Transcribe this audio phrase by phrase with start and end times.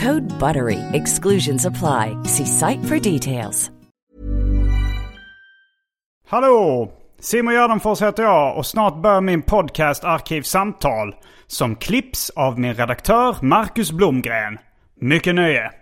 [0.00, 0.78] Code BUTTERY.
[0.92, 2.16] Exclusions apply.
[2.24, 3.70] See site for details.
[6.28, 6.92] Hallå!
[7.18, 11.14] Simon Gärdenfors heter jag och snart börjar min podcast Arkivsamtal
[11.46, 14.58] som klipps av min redaktör Marcus Blomgren.
[15.00, 15.79] Mycket nöje!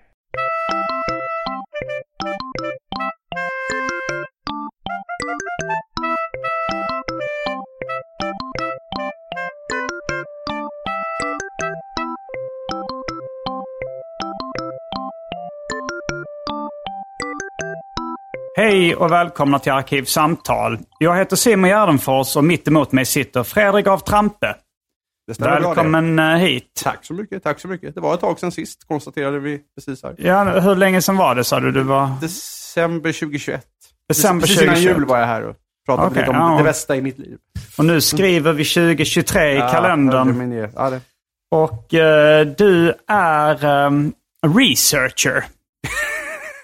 [18.59, 20.79] Hej och välkomna till Arkivsamtal.
[20.99, 24.57] Jag heter Simon Gärdenfors och mitt emot mig sitter Fredrik af Trampe.
[25.39, 26.83] Bra Välkommen eh, hit.
[26.83, 27.95] Tack så mycket, tack så mycket.
[27.95, 30.15] Det var ett tag sedan sist, konstaterade vi precis här.
[30.19, 31.73] Ja, hur länge sedan var det sa du?
[31.73, 32.11] du var...
[32.21, 33.67] December 2021.
[34.09, 34.97] December precis innan 2021.
[34.97, 36.59] jul var jag här och pratade Okej, lite om ja.
[36.59, 37.39] det bästa i mitt liv.
[37.79, 40.71] Och nu skriver vi 2023 i Ja, kalendern.
[40.77, 41.01] Ja, det.
[41.51, 44.13] Och eh, du är um,
[44.47, 45.45] researcher.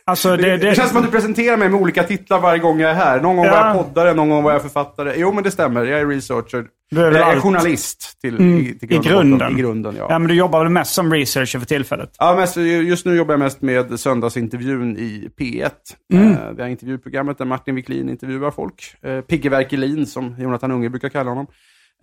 [0.06, 2.80] Alltså det, Det, det, känns som att du presenterar mig med olika titlar varje gång
[2.80, 3.20] jag är här.
[3.20, 3.50] Någon gång Ja.
[3.60, 5.12] var jag poddare, någon gång var jag författare.
[5.16, 5.84] Jo, men det stämmer.
[5.84, 6.66] Jag är researcher.
[6.90, 7.42] Du är väl jag är allt.
[7.42, 9.10] journalist till, Mm, i, till i grund botten.
[9.38, 9.52] grunden.
[9.52, 10.06] I grunden, ja.
[10.10, 12.10] ja, men du jobbar väl mest som researcher för tillfället?
[12.18, 15.70] Ja, mest, just nu jobbar jag mest med söndagsintervjun i P1.
[16.12, 16.32] Mm.
[16.32, 18.94] Eh, det här intervjuprogrammet där Martin Wiklin intervjuar folk.
[19.02, 21.46] Eh, Pigge Werkelin, som Jonathan Unge brukar kalla honom.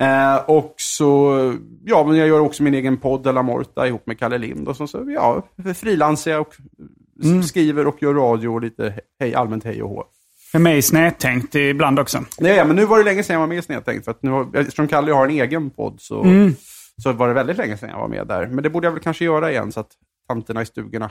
[0.02, 1.34] Eh, och så,
[1.86, 4.68] ja, men jag gör också min egen podd, La Morta, ihop med Kalle Lind.
[4.68, 5.44] Och så, så ja,
[5.76, 6.54] frilansar jag och
[7.24, 7.44] Mm.
[7.44, 10.04] skriver och gör radio och lite hej, allmänt hej och hå.
[10.54, 12.24] Är med i Snedtänkt ibland också.
[12.40, 14.06] Nej, men nu var det länge sedan jag var med i Snedtänkt.
[14.06, 16.56] För att nu har, eftersom Kalle har en egen podd så, Mm.
[17.04, 18.48] så var det väldigt länge sedan jag var med där.
[18.48, 19.90] Men det borde jag väl kanske göra igen så att
[20.28, 21.10] tanterna i stugorna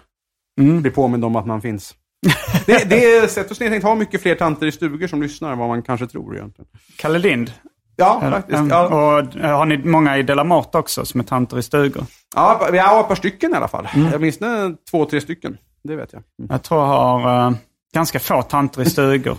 [0.61, 0.83] Mm.
[0.83, 1.95] blir påminna om att man finns.
[2.67, 5.59] det, det är sätt och Snedtänkt har mycket fler tanter i stugor som lyssnar än
[5.59, 6.69] vad man kanske tror egentligen.
[6.99, 7.53] Kalle Lind.
[7.97, 8.59] Ja, Eller, faktiskt.
[8.59, 8.67] ja.
[8.91, 12.05] Ja, Och eh, har ni många i Delamort också som är tanter i stugor?
[12.35, 13.89] ja, vi har ett par stycken i alla fall.
[13.95, 14.21] Mm.
[14.21, 15.57] Det två, tre stycken.
[15.83, 16.23] Det vet jag.
[16.39, 16.49] Mm.
[16.51, 17.53] Jag tror jag har eh,
[17.95, 19.37] ganska få tanter i stugor.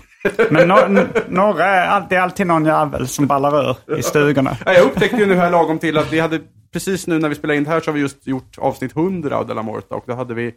[0.49, 0.75] Men no,
[1.29, 4.57] några är, det är alltid någon jävel som ballar ur i stugorna.
[4.65, 6.39] Ja, jag upptäckte ju nu här lagom till att vi hade,
[6.73, 9.37] precis nu när vi spelade in det här så har vi just gjort avsnitt 100
[9.37, 10.47] av Della Morta och då hade vi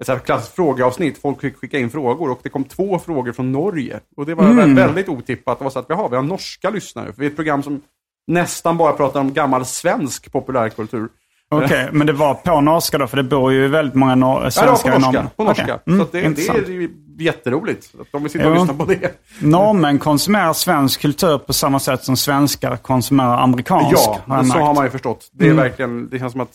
[0.00, 1.18] ett så här klassiskt frågeavsnitt.
[1.18, 4.00] Folk fick skicka in frågor och det kom två frågor från Norge.
[4.16, 4.74] Och det var Mm.
[4.74, 5.58] väldigt otippat.
[5.58, 7.12] Det var så att jaha, vi har norska lyssnare.
[7.12, 7.80] För vi är ett program som
[8.26, 11.08] nästan bara pratar om gammal svensk populärkultur.
[11.54, 13.06] Okej, men det var på norska då?
[13.06, 15.12] För det bor ju väldigt många nor- Ja, svenskar på i norska.
[15.22, 15.30] Norge.
[15.36, 15.66] På norska.
[15.84, 17.90] Så Mm, att det, det är ju jätteroligt.
[18.00, 19.20] Att de vill sitta och lyssna på det.
[19.40, 23.92] Norrmän konsumerar svensk kultur på samma sätt som svenskar konsumerar amerikansk.
[23.96, 24.60] Ja, har så märkt.
[24.60, 25.28] har man ju förstått.
[25.32, 25.62] Det är Mm.
[25.62, 26.52] verkligen, det känns som att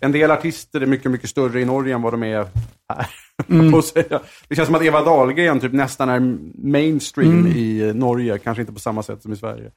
[0.00, 2.46] en del artister är mycket, mycket större i Norge än vad de är här.
[3.50, 3.72] Mm.
[3.72, 3.82] På.
[4.48, 6.20] Det känns som att Eva Dahlgren typ nästan är
[6.70, 7.52] mainstream Mm.
[7.52, 9.70] i Norge, kanske inte på samma sätt som i Sverige.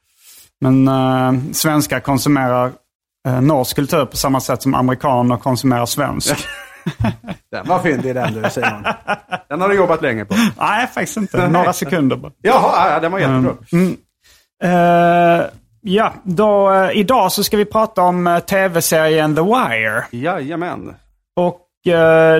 [0.62, 2.72] Men eh, svenskar konsumerar
[3.28, 6.35] eh, norsk kultur på samma sätt som amerikaner konsumerar svensk.
[7.52, 8.84] Den var fyndig den du, Simon.
[9.50, 10.35] Den har du jobbat länge på.
[10.59, 11.47] Nej, faktiskt inte.
[11.47, 12.31] Några sekunder bara.
[12.41, 13.56] Jaha, ja, den var jättebra.
[14.63, 15.46] Eh,
[15.81, 20.06] ja, då, eh, idag så ska vi prata om eh, tv-serien The Wire.
[20.12, 20.96] Jajamän.
[21.36, 21.59] Och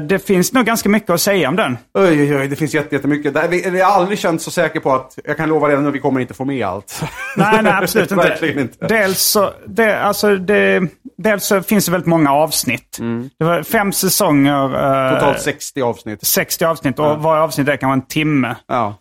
[0.07, 1.77] det finns nog ganska mycket att säga om den.
[1.94, 3.33] Oj, oj, oj, det finns jätte- jättemycket.
[3.50, 6.00] Vi, vi har aldrig känt så säker på att, jag kan lova redan nu, vi
[6.00, 7.03] kommer inte få med allt.
[7.38, 8.11] Nej, nej absolut
[8.41, 8.59] inte.
[8.59, 8.88] Inte.
[8.88, 10.81] Dels så, det, alltså det,
[11.17, 12.97] dels så finns det väldigt många avsnitt.
[13.39, 14.75] Det var fem säsonger.
[14.75, 15.13] eh, Mm.
[15.19, 16.25] Totalt 60 avsnitt.
[16.28, 18.55] 60 avsnitt och varje avsnitt är kanske en timme.
[18.67, 18.96] Ja.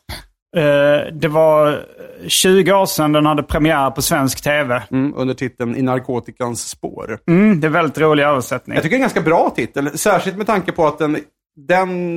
[0.56, 1.84] Eh, det var
[2.26, 4.82] 20 år sedan den hade premiär på svensk tv.
[4.90, 7.18] Mm, under titeln I narkotikans spår.
[7.28, 8.74] Mm, det är väldigt rolig översättning.
[8.74, 11.18] Jag tycker det är en ganska bra titel, särskilt med tanke på att den,
[11.56, 12.16] den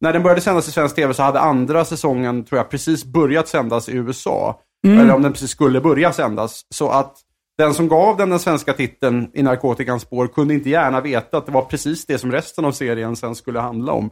[0.00, 3.48] när den började sändas i svensk tv så hade andra säsongen, tror jag, precis börjat
[3.48, 4.60] sändas i USA.
[4.86, 6.62] Eller om den precis skulle börja sändas.
[6.70, 7.16] Så att
[7.58, 11.46] den som gav den den svenska titeln I narkotikans spår kunde inte gärna veta att
[11.46, 14.10] det var precis det som resten av serien sen skulle handla om.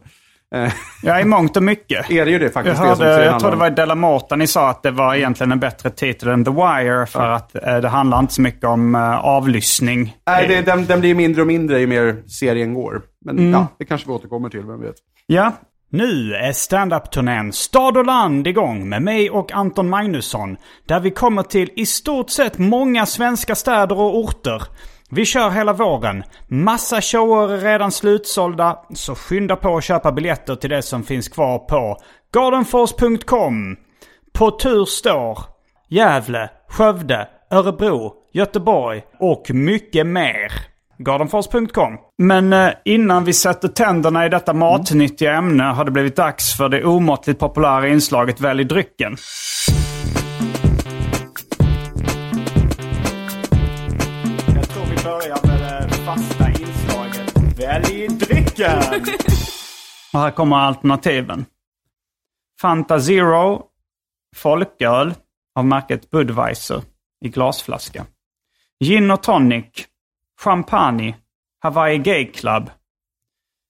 [0.55, 2.09] Eh, Ja, i mångt och mycket.
[2.11, 3.69] är det ju det Jag, faktiskt det som hörde, serien jag tror det var i
[3.69, 7.55] Delamorta ni sa att det var egentligen en bättre titel än The Wire för att
[7.55, 10.15] eh, det handlar inte så mycket om eh, avlyssning.
[10.27, 13.01] Nej, det, den, den blir mindre och mindre ju mer serien går.
[13.25, 13.51] Men Mm.
[13.51, 14.95] ja, det kanske vi återkommer till, vem vet.
[15.27, 15.51] Ja.
[15.93, 20.57] Nu är standup-turnén Stad och land igång med mig och Anton Magnusson.
[20.87, 24.61] Där vi kommer till i stort sett många svenska städer och orter.
[25.13, 26.23] Vi kör hela våren.
[26.47, 31.29] Massa shower är redan slutsålda, så skynda på att köpa biljetter till det som finns
[31.29, 31.97] kvar på
[32.33, 33.75] gardenfors.com.
[34.33, 35.39] På tur står
[35.89, 40.51] Gävle, Skövde, Örebro, Göteborg och mycket mer.
[40.97, 41.97] Gardenfors.com.
[42.17, 46.69] Men eh, innan vi sätter tänderna i detta matnyttiga ämne har det blivit dags för
[46.69, 49.17] det omåttligt populära inslaget Välj drycken.
[57.79, 59.09] Inslaget
[60.13, 61.45] Och här kommer alternativen.
[62.61, 63.63] Fanta Zero,
[64.35, 65.13] folköl
[65.55, 66.81] av märket Budweiser
[67.25, 68.05] i glasflaska.
[68.83, 69.65] Gin och tonic,
[70.39, 71.15] champagne,
[71.63, 72.69] Hawaii Gay Club.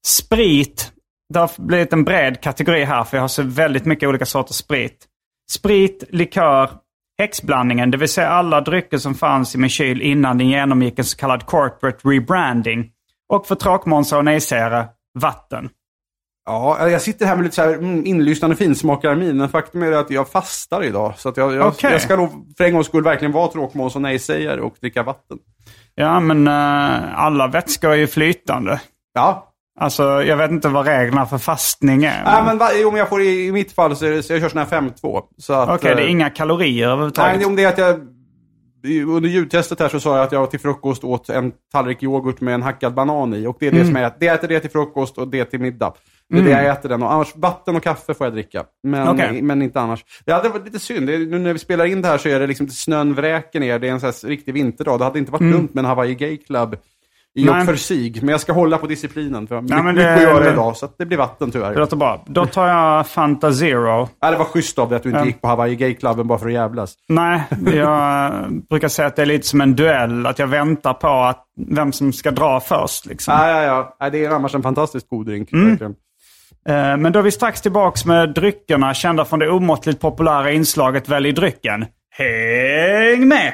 [0.08, 0.92] Sprit.
[1.34, 4.56] Det har blivit en bred kategori här för jag har så väldigt mycket olika sorters
[4.56, 5.08] sprit.
[5.52, 6.70] Sprit, likör,
[7.18, 11.06] häxblandningen, det vill säga alla drycker som fanns i min kyl innan den genomgick en
[11.06, 12.92] så kallad corporate rebranding.
[13.32, 14.86] Och för tråkmånsar och nejsägare,
[15.20, 15.70] vatten.
[16.46, 20.10] Ja, jag sitter här med lite så här mm, inlyssnande finsmakarmin, men faktum är att
[20.10, 21.14] jag fastar idag.
[21.18, 21.92] Så att jag, jag, Okej.
[21.92, 25.38] jag ska nog för en gångs skull verkligen vara tråkmåns och nej-sägare och dricka vatten.
[25.96, 28.82] Ja, men eh, alla vätskor är ju flytande.
[29.14, 32.24] Ja, Alltså, jag vet inte vad reglerna för fastning är.
[32.26, 34.42] Nej, men va, jo, men jag får i, i mitt fall så, det, så jag
[34.42, 35.24] kör sån här 5-2.
[35.38, 37.38] Så att, Okej, det är eh, inga kalorier överhuvudtaget.
[37.38, 38.00] Nej, om det är att jag...
[39.08, 42.54] Under ljudtestet här så sa jag att jag till frukost åt en tallrik yoghurt med
[42.54, 43.48] en hackad banan i.
[43.48, 43.88] Och det är det Mm.
[43.88, 44.18] som jag äter.
[44.20, 45.94] Det äter det till frukost och det till middag.
[46.30, 47.04] Det är det jag äter den.
[47.04, 48.64] Och annars, vatten och kaffe får jag dricka.
[48.84, 49.42] Men, Okej.
[49.42, 50.06] men inte annars.
[50.26, 51.08] Det hade varit lite synd.
[51.08, 53.80] Det nu när vi spelar in det här så är det liksom snön vräker ner.
[53.80, 55.00] Det är en sån här riktig vinterdag.
[55.00, 56.76] Det hade inte varit dumt med en Hawaii Gay Club
[57.40, 58.14] i och för sig.
[58.22, 59.48] Men jag ska hålla på disciplinen.
[59.48, 60.78] För Nej, men mycket att göra det- idag.
[60.78, 61.74] Så att det blir vatten tyvärr.
[61.74, 62.24] Det låter bra.
[62.28, 64.10] Då tar jag Fanta Zero.
[64.22, 66.54] Det var schysst av dig att du inte gick på Hawaii Gay-klubben bara för att
[66.54, 66.94] jävlas.
[67.10, 67.42] Nej,
[67.74, 68.32] jag
[68.70, 70.26] brukar säga att det är lite som en duell.
[70.26, 73.06] Att jag väntar på att vem som ska dra först.
[73.06, 73.34] Liksom.
[73.38, 73.96] Ja, ja, ja.
[74.02, 75.52] Nej, Det är annars en fantastiskt god drink.
[75.52, 75.70] Mm.
[75.70, 75.96] verkligen.
[76.70, 81.10] Eh, Men då är vi strax tillbaks med dryckerna kända från det omåttligt populära inslaget
[81.10, 81.86] Välj drycken.
[82.18, 83.54] Häng med!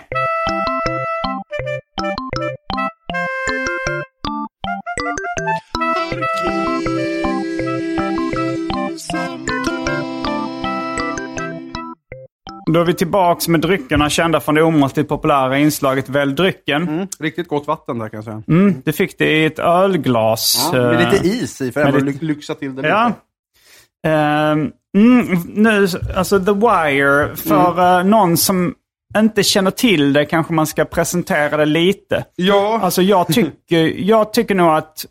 [12.73, 16.87] Då är vi tillbaks med dryckerna kända från det omåttligt populära inslaget Välj drycken.
[16.87, 17.07] Mm.
[17.19, 18.43] Riktigt gott vatten där kan jag säga.
[18.47, 20.69] Mm, du fick det i ett ölglas.
[20.73, 23.07] Ja, med eh, lite is i för med att lite- lyxa till det Ja.
[23.07, 23.19] lite.
[24.07, 27.99] Ehm, mm, nu, alltså The Wire, för Mm.
[27.99, 28.73] eh, någon som
[29.17, 32.25] inte känner till det kanske man ska presentera det lite.
[32.35, 35.05] Ja, Alltså jag tycker, jag tycker nog att,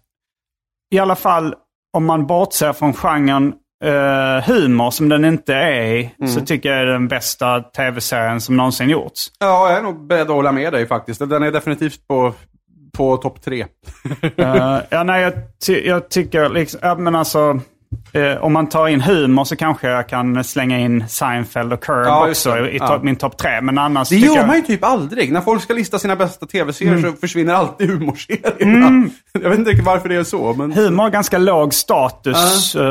[0.91, 1.55] i alla fall
[1.97, 3.55] om man bortser från genren
[3.85, 6.29] eh, humor som den inte är i, Mm.
[6.33, 9.27] så tycker jag är den bästa tv-serien som någonsin gjorts.
[9.39, 11.21] ja, jag är nog beredd att hålla med dig faktiskt.
[11.29, 12.33] Den är definitivt på,
[12.97, 13.67] på topp tre.
[14.37, 15.33] Eh, ja, nej, jag,
[15.67, 17.61] ty- jag tycker liksom, ja, men alltså,
[18.17, 22.07] eh, om man tar in humor så kanske jag kan slänga in Seinfeld och Curb
[22.07, 23.01] Ja, också i Ja.
[23.03, 23.61] min topp tre.
[23.61, 25.33] Men annars Det gör jag, man ju typ aldrig.
[25.33, 27.13] När folk ska lista sina bästa tv-serier Mm.
[27.13, 29.09] så försvinner alltid humorserierna.
[29.43, 30.73] Jag vet inte riktigt varför det är så, men...
[30.73, 32.75] Humor har ganska låg status.
[32.75, 32.83] Eh,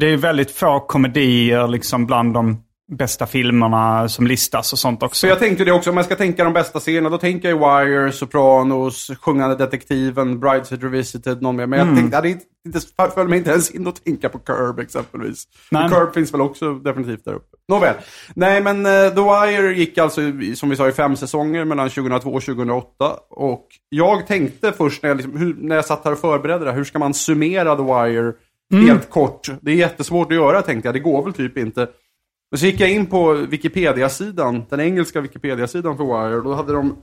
[0.00, 5.20] det är väldigt få komedier liksom bland de bästa filmerna som listas och sånt också.
[5.20, 7.58] Så jag tänkte det också, om jag ska tänka de bästa serierna, då tänker jag
[7.84, 11.66] Wire, Sopranos, Sjungande Detektiven, Brideshead Revisited, någon mer.
[11.66, 11.88] Men Mm.
[11.88, 12.80] jag tänkte, hade inte, inte,
[13.14, 15.44] föll mig inte ens in att tänka på Curb exempelvis.
[15.70, 17.56] Curb finns väl också definitivt där uppe.
[17.68, 17.94] Nåväl.
[18.34, 20.20] Nej, men uh, The Wire gick alltså,
[20.54, 23.16] som vi sa, i fem säsonger mellan 2002 och 2008.
[23.30, 26.70] Och jag tänkte först när jag, liksom, hur, när jag satt här och förberedde det,
[26.70, 28.32] här, hur ska man summera The Wire
[28.86, 29.48] helt kort?
[29.60, 31.88] Det är jättesvårt att göra tänkte jag, det går väl typ inte.
[32.50, 36.40] Men så gick jag in på Wikipedia-sidan, den engelska Wikipedia-sidan för Wire.
[36.40, 36.96] Då hade de,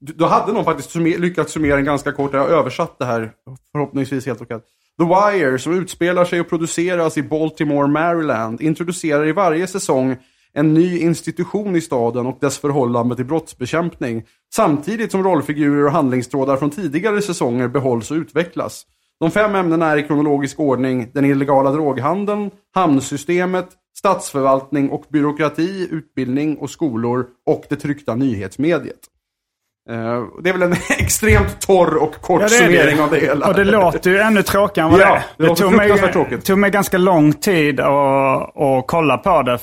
[0.00, 3.32] då hade de faktiskt summer, lyckats summera en ganska kort, jag har översatt det här,
[3.72, 4.60] förhoppningsvis helt okej.
[4.98, 10.16] The Wire, som utspelar sig och produceras i Baltimore, Maryland, introducerar i varje säsong
[10.52, 14.24] en ny institution i staden och dess förhållande till brottsbekämpning.
[14.54, 18.86] Samtidigt som rollfigurer och handlingstrådar från tidigare säsonger behålls och utvecklas.
[19.20, 26.56] De fem ämnena är i kronologisk ordning den illegala droghandeln, hamnsystemet, statsförvaltning och byråkrati, utbildning
[26.58, 29.11] och skolor och det tryckta nyhetsmediet.
[29.90, 29.96] Eh,
[30.42, 33.02] det är väl en extremt torr och kort Ja, det summering det.
[33.02, 33.46] av det hela.
[33.48, 35.48] Och det låter ju ännu tråkigare än vad Ja, det är.
[35.48, 39.58] det tog mig, tog mig ganska lång tid att, att kolla på det.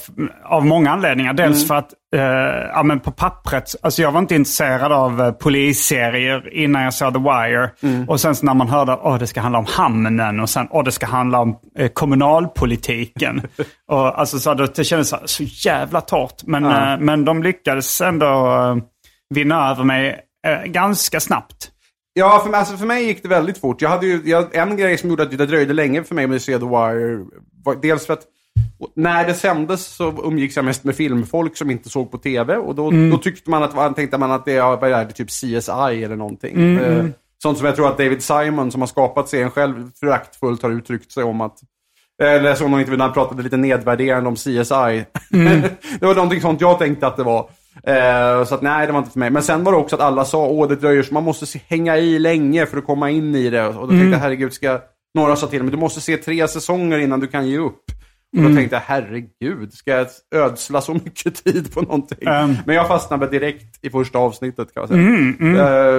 [0.46, 1.34] Av många anledningar.
[1.34, 1.68] Dels Mm.
[1.68, 6.54] för att eh, ja, men på pappret, alltså jag var inte intresserad av eh, polisserier
[6.54, 7.70] innan jag såg The Wire.
[7.84, 8.10] Mm.
[8.10, 10.92] Och sen när man hörde att det ska handla om hamnen och sen att det
[10.92, 13.42] ska handla om eh, kommunalpolitiken.
[13.92, 16.44] och, alltså, så det, det kändes så, så jävla torrt.
[16.44, 16.94] Men, Ja.
[16.94, 18.78] eh, men de lyckades ändå eh,
[19.30, 21.72] vinna över mig eh, ganska snabbt.
[22.14, 23.82] Ja, för, alltså för mig gick det väldigt fort.
[23.82, 26.36] Jag hade ju, jag, en grej som gjorde att det dröjde länge för mig med
[26.36, 27.26] att se The Wire,
[27.64, 28.24] var dels för att
[28.96, 32.58] när det sändes så umgicks jag mest med filmfolk som inte såg på tv.
[32.58, 36.78] Och då, då tyckte man att, tänkte man att det är typ CSI eller någonting.
[36.78, 37.06] Eh,
[37.44, 41.12] sånt som jag tror att David Simon, som har skapat serien själv, föraktfullt har uttryckt
[41.12, 41.60] sig om att
[42.22, 45.06] eller såg någon intervju när han pratade lite nedvärderande om CSI.
[46.00, 47.50] det var någonting sånt jag tänkte att det var.
[47.84, 49.30] Eh, så att nej, det var inte för mig.
[49.30, 51.60] Men sen var det också att alla sa, åh det dröjer så man måste se,
[51.68, 53.68] hänga i länge för att komma in i det.
[53.68, 54.80] Och då tänkte jag, herregud, ska...
[55.16, 57.84] Några sa till mig, du måste se tre säsonger innan du kan ge upp.
[58.38, 62.28] Och då tänkte jag, herregud, ska jag ödsla så mycket tid på någonting?
[62.28, 62.58] Um.
[62.66, 65.02] Men jag fastnade direkt i första avsnittet kan jag säga.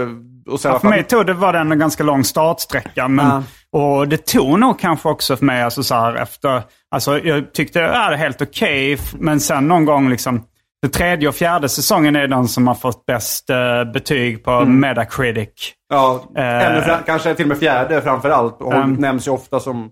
[0.02, 0.08] Eh,
[0.52, 3.08] och sen, Ja, för mig tog det, var det en ganska lång startsträcka.
[3.08, 3.26] Men,
[3.72, 7.80] Och det tog nog kanske också för mig, alltså så här efter, alltså jag tyckte
[7.80, 8.92] det var helt okej.
[8.92, 10.42] f- men sen någon gång liksom,
[10.82, 15.72] den tredje och fjärde säsongen är den som har fått bäst eh, betyg på Metacritic.
[15.88, 16.66] Ja, Eh.
[16.66, 18.60] ännu fra, kanske till och med fjärde framför allt.
[18.60, 18.94] Och Um.
[18.94, 19.90] nämns ju ofta som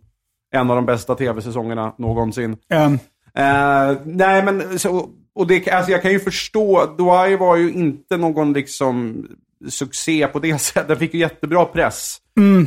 [0.55, 2.57] en av de bästa tv-säsongerna någonsin.
[2.75, 2.99] Um,
[3.35, 6.87] Eh, nej, men så, och det, alltså jag kan ju förstå.
[6.99, 9.25] Dwyer var ju inte någon liksom
[9.69, 10.89] succé på det sättet.
[10.89, 12.17] Den fick ju jättebra press.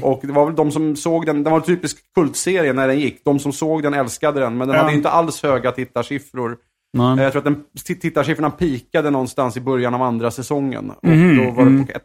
[0.01, 2.99] Och det var väl de som såg den, den var en typisk kultserie när den
[2.99, 3.21] gick.
[3.25, 4.83] De som såg den älskade den, men den Ja.
[4.83, 6.57] hade inte alls höga tittarsiffror.
[6.93, 7.17] Nej.
[7.17, 7.63] Eh, Jag tror att den,
[8.01, 10.89] tittarsiffrorna pikade någonstans i början av andra säsongen.
[10.89, 12.01] Och Mhm, då var det på, jag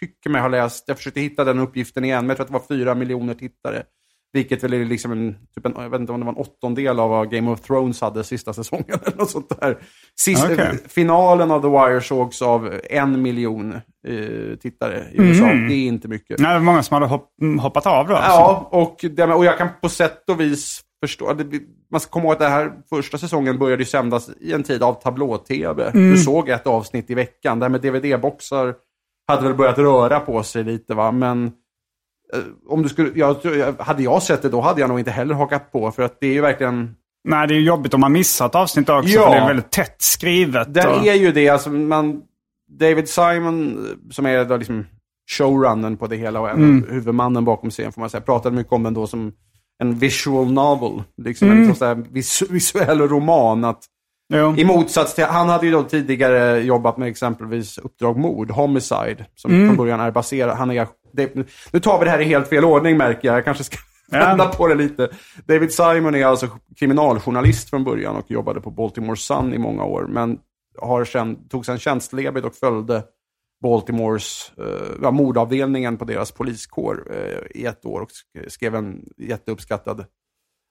[0.00, 2.68] tycker mig ha läst, jag försökte hitta den uppgiften igen, men jag tror att det
[2.70, 3.82] var fyra miljoner tittare.
[4.32, 7.00] Vilket väl är liksom en, typ en, jag vet inte om det var en åttondel
[7.00, 9.78] av vad Game of Thrones hade sista säsongen eller något sånt där.
[10.20, 10.78] Sist, Okej.
[10.88, 13.72] Finalen av The Wire sågs av en miljon
[14.08, 15.44] eh, tittare i USA.
[15.46, 15.68] Mhm.
[15.68, 16.38] Det är inte mycket.
[16.40, 18.14] nej, det var många som hade hopp, hoppat av då.
[18.14, 18.30] alltså.
[18.40, 21.32] Ja, och, det, och jag kan på sätt och vis förstå.
[21.32, 24.62] Det, man ska komma ihåg att den här första säsongen började ju sändas i en
[24.62, 25.90] tid av tablå-tv.
[25.92, 27.58] Du såg ett avsnitt i veckan.
[27.58, 28.74] Det här med DVD-boxar
[29.28, 31.44] hade väl börjat röra på sig lite va, men
[32.34, 33.34] eh, om du skulle, jag,
[33.78, 35.90] hade jag sett det då hade jag nog inte heller hakat på.
[35.90, 36.94] För att det är ju verkligen,
[37.28, 39.08] Nej, det är jobbigt om man missar ett avsnitt också.
[39.08, 39.24] Ja.
[39.24, 40.74] För det är väldigt tätt skrivet.
[40.74, 41.48] den och, är ju det.
[41.48, 42.22] Alltså, man,
[42.78, 44.86] David Simon, eh, som är då liksom
[45.30, 48.82] showrunnen på det hela och en huvudmannen bakom serien får man säga, pratade mycket om
[48.82, 49.32] den då som
[49.78, 51.02] en visual novel.
[51.16, 53.64] Liksom en sån där vis, visuell roman.
[53.64, 53.84] Att,
[54.34, 54.54] jo.
[54.56, 59.50] I motsats till, han hade ju då tidigare jobbat med exempelvis Uppdrag mord, Homicide, som
[59.50, 61.34] från början är baserad, han är, det,
[61.72, 63.76] nu tar vi det här i helt fel ordning märker jag, jag kanske ska
[64.10, 64.18] Ja.
[64.18, 65.08] vända på det lite.
[65.46, 70.06] David Simon är alltså kriminaljournalist från början och jobbade på Baltimore Sun i många år,
[70.08, 70.38] men
[70.78, 73.02] har sen, tog sen tjänstledigt och följde
[73.62, 74.64] Baltimores eh,
[75.02, 80.04] ja, mordavdelningen på deras poliskår eh, i ett år och sk- skrev en jätteuppskattad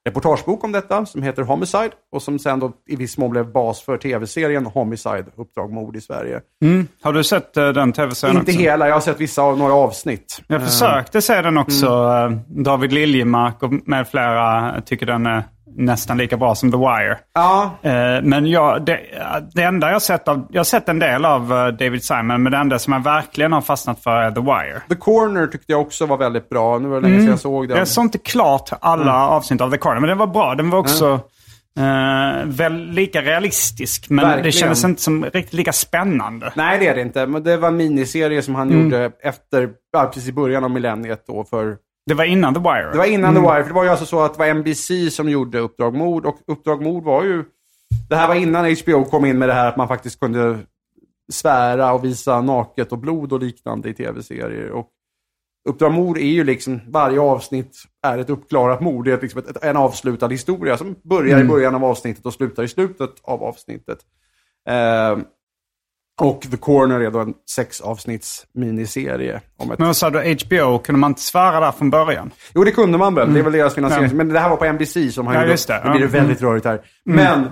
[0.08, 3.82] reportagebok om detta som heter Homicide och som sen då i viss mån blev bas
[3.82, 6.40] för tv-serien Homicide, Uppdrag mord i Sverige.
[6.64, 6.86] Mm.
[7.02, 8.60] Har du sett eh, den tv-serien Inte också?
[8.60, 10.40] hela, jag har sett vissa av några avsnitt.
[10.46, 11.86] Jag försökte se den också.
[11.86, 12.38] Mm.
[12.48, 15.44] David Liljemark och med flera tycker den är
[15.76, 17.18] nästan lika bra som The Wire.
[17.34, 19.00] Ja, Eh, Men jag, det,
[19.54, 22.52] det enda jag sett av, jag har sett en del av eh, David Simon, men
[22.52, 24.80] det enda som jag verkligen har fastnat för är The Wire.
[24.88, 26.78] The Corner tyckte jag också var väldigt bra.
[26.78, 27.78] Nu var det länge sedan jag såg den.
[27.78, 30.54] Jag såg inte klart alla avsnitt av The Corner, men den var bra.
[30.54, 31.20] Den var också
[31.78, 34.52] eh, väl lika realistisk, men det Verkligen.
[34.52, 36.52] kändes inte som riktigt lika spännande.
[36.56, 37.26] Nej, det är det inte.
[37.26, 41.44] Men det var en miniserie som han gjorde efter, precis i början av millenniet då
[41.44, 41.76] för
[42.08, 42.92] Det var innan The Wire.
[42.92, 45.14] Det var innan The Wire, för det var ju alltså så att det var NBC
[45.16, 47.44] som gjorde Uppdrag Mord och Uppdrag Mord var ju...
[48.08, 50.58] Det här var innan HBO kom in med det här att man faktiskt kunde
[51.32, 54.70] svära och visa naket och blod och liknande i tv-serier.
[54.70, 54.88] Och
[55.68, 59.04] Uppdrag Mord är ju liksom, varje avsnitt är ett uppklarat mord.
[59.04, 62.62] Det är liksom ett, en avslutad historia som börjar i början av avsnittet och slutar
[62.62, 63.98] i slutet av avsnittet.
[64.68, 65.18] Eh,
[66.20, 69.40] och The Corner är då en sex avsnitts miniserie.
[69.56, 72.30] Om ett Men vad sa du, HBO, kunde man inte svära där från början?
[72.54, 73.32] Jo, det kunde man väl.
[73.34, 74.16] Det är väl deras finansiering.
[74.16, 75.52] Men det här var på NBC som han Ja, gjorde.
[75.52, 75.80] just det.
[75.84, 76.80] Nu blir det väldigt rörigt här.
[77.04, 77.44] Men,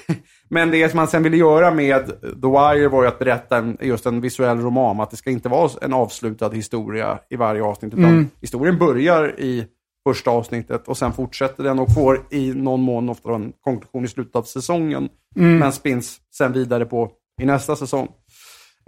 [0.50, 3.76] men det som man sen ville göra med The Wire var ju att berätta en,
[3.80, 5.00] just en visuell roman.
[5.00, 7.94] Att det ska inte vara en avslutad historia i varje avsnitt.
[7.94, 9.66] Utan historien börjar i
[10.08, 14.08] första avsnittet och sen fortsätter den och får i någon mån ofta en konklusion i
[14.08, 15.08] slutet av säsongen.
[15.34, 17.10] Men spins sen vidare på
[17.42, 18.08] i nästa säsong.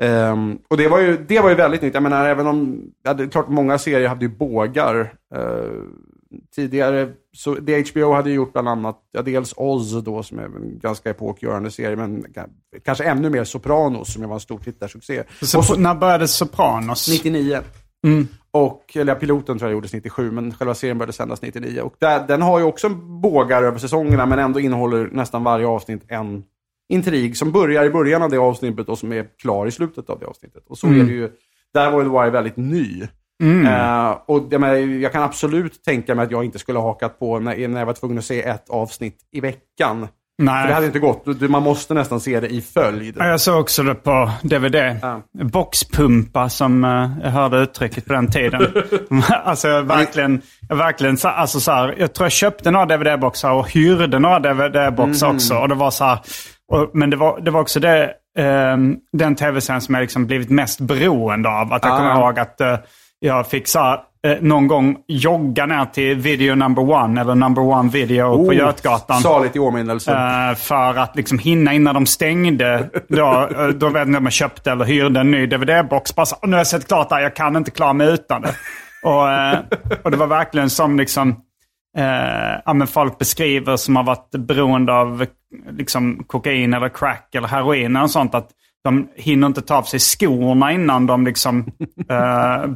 [0.03, 1.95] Um, och det var, ju, det var ju väldigt nytt.
[1.95, 5.15] Jag menar, även om, ja, det är klart många serier hade ju bågar.
[5.37, 5.83] Uh,
[6.55, 10.79] tidigare, så det HBO hade gjort bland annat, ja, dels Oz då, som är en
[10.79, 12.25] ganska epokgörande serie, men
[12.85, 15.23] kanske ännu mer Sopranos, som var en stor tittarsuccé.
[15.43, 17.09] Så, så, när började Sopranos?
[17.09, 17.61] 99.
[18.07, 18.29] Mm.
[18.51, 21.81] Och, eller ja, piloten tror jag gjordes 97, men själva serien började sändas 99.
[21.81, 22.89] Och där, den har ju också
[23.23, 26.45] bågar över säsongerna, men ändå innehåller nästan varje avsnitt en
[26.89, 30.19] intrig som börjar i början av det avsnittet och som är klar i slutet av
[30.19, 30.65] det avsnittet.
[30.67, 31.01] Och så mm.
[31.01, 31.31] är det ju,
[31.75, 33.03] där var The Wire väldigt ny.
[33.43, 33.67] Mm.
[33.67, 37.19] Uh, och jag, menar, jag kan absolut tänka mig att jag inte skulle ha hakat
[37.19, 40.09] på när, när jag var tvungen att se ett avsnitt i veckan.
[40.39, 40.63] Nej.
[40.63, 41.41] För det hade inte gått.
[41.41, 43.17] Man måste nästan se det i följd.
[43.19, 44.75] Jag såg också det på DVD.
[45.03, 45.23] Ja.
[45.45, 48.63] Boxpumpa som uh, jag hörde uttrycket på den tiden.
[49.45, 53.71] alltså jag verkligen, jag verkligen alltså så här, jag tror jag köpte några DVD-boxar och
[53.71, 55.37] hyrde några DVD-boxar mm.
[55.37, 55.55] också.
[55.55, 56.19] Och det var så här,
[56.73, 58.05] och, men det var, det var också det,
[58.39, 58.77] uh,
[59.13, 61.73] den tv-serien som jag liksom blivit mest beroende av.
[61.73, 61.97] Att jag ah.
[61.97, 62.77] kommer ihåg att uh,
[63.21, 67.63] jag fick så här, eh, någon gång jogga ner till video number one eller number
[67.63, 69.21] one video oh, på Götgatan.
[69.21, 70.13] Saligt i åminnelse.
[70.13, 72.91] Eh, för att liksom hinna innan de stängde.
[73.09, 76.15] Då, eh, då vet inte om jag köpte eller hyrde en ny DVD-box.
[76.15, 78.55] Bara så, nu har jag sett klart det jag kan inte klara mig utan det.
[79.03, 79.59] Och, eh,
[80.03, 81.37] och det var verkligen som liksom,
[81.97, 85.27] eh, ja, men folk beskriver som har varit beroende av
[85.71, 88.35] liksom, kokain eller crack eller heroin och sånt.
[88.35, 88.51] Att
[88.87, 91.59] de hinner inte ta av sig skorna innan de liksom
[92.11, 92.75] uh,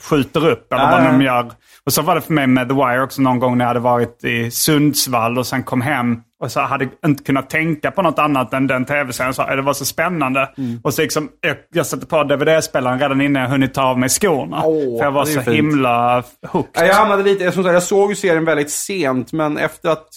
[0.00, 1.52] skjuter upp eller vad de gör.
[1.86, 3.80] Och så var det för mig med The Wire också någon gång när jag hade
[3.80, 8.18] varit i Sundsvall och sen kom hem och så hade inte kunnat tänka på något
[8.18, 9.34] annat än den tv-serien.
[9.34, 10.48] Så, det var så spännande.
[10.58, 10.80] Mm.
[10.84, 14.08] Och så liksom, jag, jag satte på DVD-spelaren redan innan jag hunnit ta av mig
[14.08, 14.62] skorna.
[14.64, 15.56] Oh, för jag var så fint.
[15.56, 16.86] himla hooked.
[16.88, 20.08] Jag hamnade lite, jag, jag såg ju serien väldigt sent, men efter att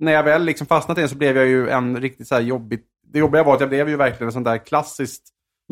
[0.00, 2.42] när jag väl liksom fastnat i den så blev jag ju en riktigt så här
[2.42, 5.22] jobbigt det jobbiga var att jag blev ju verkligen en sån där klassiskt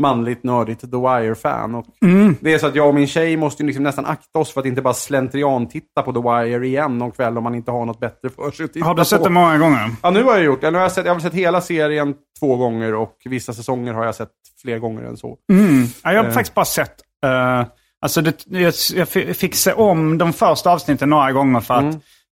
[0.00, 1.84] manligt nördigt The Wire-fan.
[2.02, 2.36] mm.
[2.40, 4.66] Det är så att jag och min tjej måste liksom nästan akta oss för att
[4.66, 8.00] inte bara slentrian titta på The Wire igen någon kväll om man inte har något
[8.00, 9.90] bättre för sig Har du sett det många gånger?
[10.02, 10.70] Ja, nu har jag gjort det.
[10.70, 14.04] Nu har jag, sett, jag har sett hela serien två gånger och vissa säsonger har
[14.04, 14.30] jag sett
[14.62, 15.36] fler gånger än så.
[15.52, 15.86] Mm.
[16.02, 16.32] Ja, jag har uh.
[16.32, 16.94] faktiskt bara sett...
[17.26, 17.66] Uh,
[18.00, 21.80] alltså det, jag, jag, fick se om de första avsnitten några gånger för att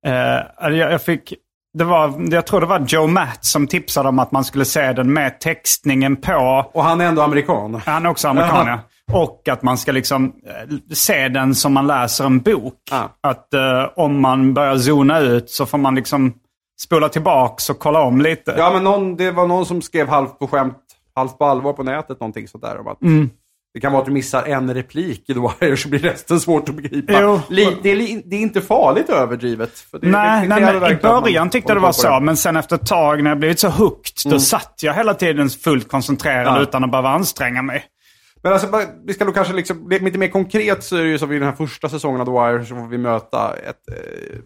[0.06, 0.72] mm.
[0.72, 1.34] uh, jag, jag fick
[1.78, 4.92] det var, jag tror det var Joe Matt som tipsade om att man skulle se
[4.92, 6.64] den med textningen på.
[6.72, 7.82] Och han är ändå amerikan.
[7.86, 8.78] Han är också amerikan, ja.
[9.12, 12.74] Och att man ska liksom eh, se den som man läser en bok.
[12.90, 13.10] Ja.
[13.20, 16.34] Att uh, om man börjar zona ut så får man liksom
[16.80, 18.54] spola tillbaka och kolla om lite.
[18.58, 20.78] Ja, men någon, det var någon som skrev halvt på skämt,
[21.14, 23.30] halvt på allvar på nätet någonting sådär om att mm.
[23.76, 26.68] Det kan vara att du missar en replik i The Wire så blir resten svårt
[26.68, 27.20] att begripa.
[27.20, 27.40] Jo.
[27.48, 29.78] det, är, det, är, inte farligt överdrivet.
[29.78, 32.20] För det, nej, det, nej men i början tyckte jag det var så.
[32.20, 34.32] Men sen efter ett tag när jag blivit så hooked, mm.
[34.32, 36.62] då satt jag hela tiden fullt koncentrerad ja.
[36.62, 37.84] utan att behöva anstränga mig.
[38.42, 41.32] Men alltså, vi ska då kanske liksom, lite mer konkret så är det ju som
[41.32, 44.38] i den här första säsongen av The Wire så får vi möta ett eh,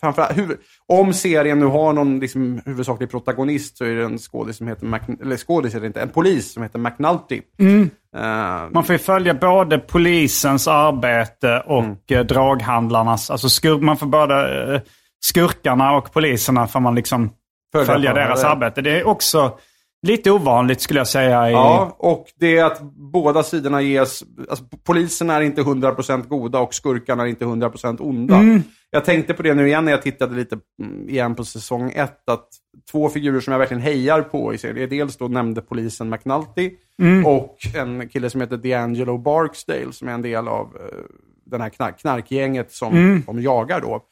[0.00, 4.56] framförallt, huvud, om serien nu har någon liksom, huvudsaklig protagonist så är det en skådis
[4.56, 7.40] som heter, Mac, eller skådis är det inte, en polis som heter McNulty.
[7.58, 7.90] Mm.
[8.16, 11.96] Uh, man får ju följa både polisens arbete och mm.
[12.08, 14.80] Eh, draghandlarnas, alltså skur, man får både uh,
[15.20, 17.30] skurkarna och poliserna får man liksom
[17.72, 18.48] följa, följa deras det.
[18.48, 18.82] arbete.
[18.82, 19.58] Det är också
[20.02, 21.48] Lite ovanligt skulle jag säga.
[21.48, 21.52] I...
[21.52, 22.80] Ja, och det är att
[23.12, 24.24] båda sidorna ges...
[24.48, 28.36] Alltså, polisen är inte 100% goda och skurkarna är inte 100% onda.
[28.36, 28.62] Mm.
[28.90, 32.28] Jag tänkte på det nu igen när jag tittade lite mm, igen på säsong 1.
[32.28, 32.48] Att
[32.90, 34.90] två figurer som jag verkligen hejar på i serien.
[34.90, 36.70] Dels då nämnde polisen McNulty
[37.02, 37.26] mm.
[37.26, 41.04] och en kille som heter D'Angelo Barksdale som är en del av uh,
[41.46, 43.22] den här knark knarkgänget som mm.
[43.26, 44.02] de jagar då.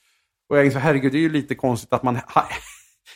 [0.48, 2.18] Och jag tänkte, herregud, det är ju lite konstigt att man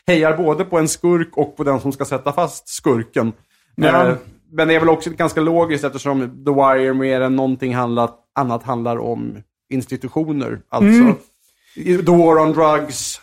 [0.07, 3.33] hejar både på en skurk och på den som ska sätta fast skurken.
[3.75, 4.09] Ja.
[4.09, 4.15] Eh,
[4.53, 8.63] men det är väl också ganska logiskt eftersom The Wire mer än någonting handlat, annat
[8.63, 9.37] handlar om
[9.71, 10.61] institutioner.
[10.69, 11.17] Alltså mm.
[12.05, 13.21] The War on Drugs,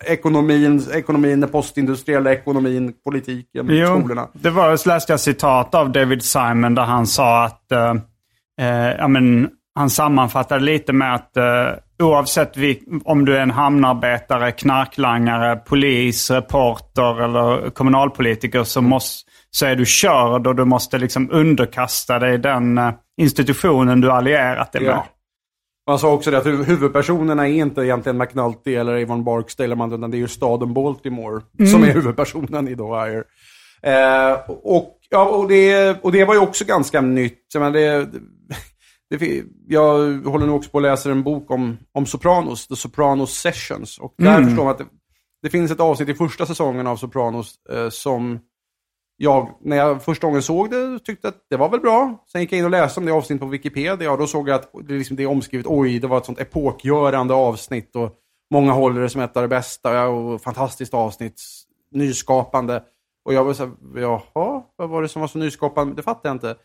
[0.00, 4.28] ekonomin, ekonomin, den postindustriella ekonomin, politiken, jo, skolorna.
[4.32, 7.94] Det var, läste jag citat av David Simon där han sa att, eh,
[8.60, 11.44] eh, ja, men, han sammanfattade lite med att eh,
[12.02, 12.52] oavsett
[13.04, 19.86] om du är en hamnarbetare, knarklangare, polis, reporter eller kommunalpolitiker så, måste, så är du
[19.86, 24.90] körd och du måste liksom underkasta dig den uh, institutionen du allierat dig med.
[24.90, 25.06] Ja.
[25.88, 30.16] Man sa också det att huvudpersonerna är inte egentligen McNulty eller Avon Barksdale, utan det
[30.16, 31.70] är ju staden Baltimore mm.
[31.70, 33.24] som är huvudpersonen i The Wire.
[33.82, 37.54] Eh, och, ja, och, det, och det var ju också ganska nytt.
[37.54, 38.08] Men det,
[39.10, 43.32] det, jag håller nu också på att läsa en bok om, om Sopranos, The Sopranos
[43.32, 43.98] Sessions.
[43.98, 44.44] Och där mm.
[44.44, 44.86] förstår man att det,
[45.42, 48.38] det, finns ett avsnitt i första säsongen av Sopranos eh, som
[49.16, 52.24] jag, när jag första gången såg det, tyckte att det var väl bra.
[52.32, 54.54] Sen gick jag in och läste om det avsnittet på Wikipedia och då såg jag
[54.54, 58.14] att det, liksom, det är omskrivet, oj, det var ett sånt epokgörande avsnitt och
[58.50, 61.42] många håller det som ett av det bästa och fantastiskt avsnitt,
[61.92, 62.82] nyskapande.
[63.24, 65.94] Och jag var så här, jaha, vad var det som var så nyskapande?
[65.94, 66.56] Det fattar jag inte.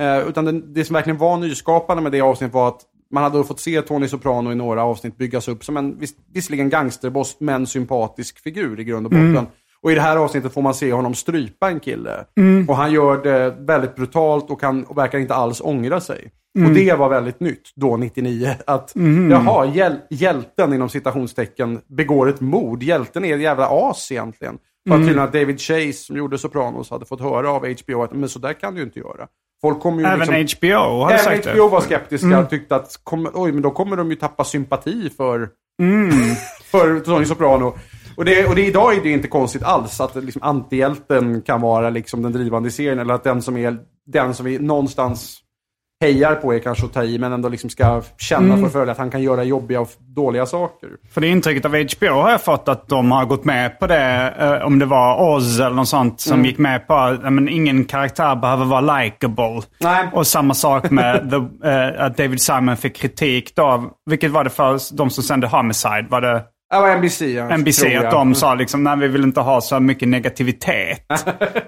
[0.00, 3.44] Eh, utan det, det som verkligen var nyskapande med det avsnittet var att man hade
[3.44, 7.66] fått se Tony Soprano i några avsnitt byggas upp som en viss, visserligen gangsterboss, men
[7.66, 9.30] sympatisk figur i grund och botten.
[9.30, 9.46] Mm.
[9.82, 12.24] Och i det här avsnittet får man se honom strypa en kille.
[12.38, 12.68] Mm.
[12.68, 16.32] Och han gör det väldigt brutalt och, kan, och verkar inte alls ångra sig.
[16.58, 16.68] Mm.
[16.68, 18.54] Och det var väldigt nytt då, 99.
[18.66, 19.30] Att mm.
[19.30, 22.82] jaha, hjäl hjälten inom citationstecken begår ett mord.
[22.82, 24.58] Hjälten är ett jävla as egentligen.
[24.88, 25.06] För mm.
[25.06, 28.38] tydligen att David Chase som gjorde Sopranos hade fått höra av HBO att men så
[28.38, 29.28] där kan du inte göra.
[29.62, 32.46] Folk kommer ju även liksom, HBO har även sagt HBO var skeptiska och mm.
[32.46, 35.48] tyckte att kom, oj, men då kommer de ju tappa sympati för,
[35.82, 36.10] mm.
[36.64, 37.74] för Tony Soprano.
[38.16, 41.90] Och, det, och det, idag är det inte konstigt alls att liksom, antihjälten kan vara
[41.90, 42.98] liksom, den drivande i serien.
[42.98, 45.40] Eller att den som är den som vi någonstans
[46.00, 48.62] hejar på är kanske att ta i, men ändå liksom ska känna mm.
[48.62, 50.88] för följa att han kan göra jobbiga och dåliga saker.
[51.12, 54.34] För det intrycket av HBO har jag fått att de har gått med på det,
[54.38, 56.46] eh, om det var Oz eller något sånt, som mm.
[56.46, 59.62] gick med på att ingen karaktär behöver vara likable.
[60.12, 61.30] Och samma sak med
[61.62, 63.90] the, uh, att David Simon fick kritik då.
[64.10, 66.06] Vilket var det för de som sände Homicide?
[66.10, 67.20] Var det Ja, NBC.
[67.20, 71.00] Ja, NBC, att de sa liksom, nej vi vill inte ha så mycket negativitet.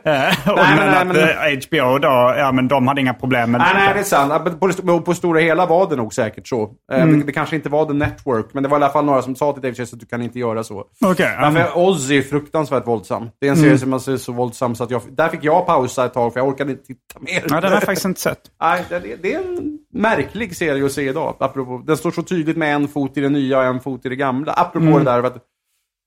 [0.04, 3.50] Eh, och nej, men, men att HBO eh, då, ja men de hade inga problem
[3.50, 3.80] med nej, det.
[3.80, 4.60] Nej, det är sant.
[4.86, 6.70] På, på stora hela var det nog säkert så.
[6.92, 7.18] Eh, mm.
[7.18, 9.36] Det, det, kanske inte var The Network, men det var i alla fall några som
[9.36, 10.84] sa till David Chase att du kan inte göra så.
[11.00, 11.58] Okay, um...
[11.74, 13.30] Ozzy är fruktansvärt våldsam.
[13.40, 13.78] Det är en serie mm.
[13.78, 16.40] som man ser så våldsam så att jag, där fick jag pausa ett tag för
[16.40, 17.44] jag orkade inte titta mer.
[17.48, 18.40] Ja, den har jag faktiskt inte sett.
[18.60, 21.36] Nej, det, det är en märklig serie att se idag.
[21.40, 24.08] Apropå, den står så tydligt med en fot i det nya och en fot i
[24.08, 24.52] det gamla.
[24.52, 24.91] Apropå mm.
[24.98, 25.48] Det där att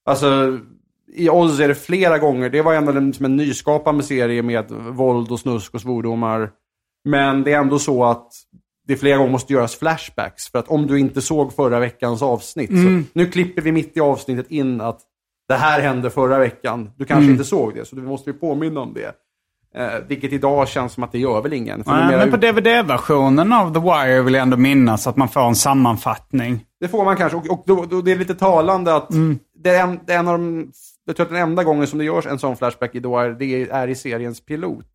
[0.06, 0.60] Alltså,
[1.14, 2.50] i Oz är det flera gånger.
[2.50, 6.52] Det var ändå en, som en nyskapande serie med våld och snusk och svordomar.
[7.10, 8.28] Men det är ändå så att
[8.88, 10.52] det flera gånger måste göras flashbacks.
[10.52, 12.70] För att om du inte såg förra veckans avsnitt.
[12.70, 13.04] Mm.
[13.04, 15.02] Så nu klipper vi mitt i avsnittet in att
[15.48, 16.92] det här hände förra veckan.
[16.98, 17.32] Du kanske mm.
[17.32, 19.16] inte såg det, så du måste ju påminna om det.
[19.78, 21.84] Eh, vilket idag känns som att det gör väl ingen.
[21.86, 25.56] Nej, men på DVD-versionen av The Wire vill jag ändå minnas att man får en
[25.56, 26.66] sammanfattning.
[26.80, 27.38] Det får man kanske.
[27.38, 29.40] Och, och då, då det är lite talande att mm.
[29.64, 30.72] det, är en, det är en av de...
[31.06, 33.34] Jag tror att den enda gången som det görs en sån flashback i The Wire,
[33.34, 34.86] det är i seriens pilot.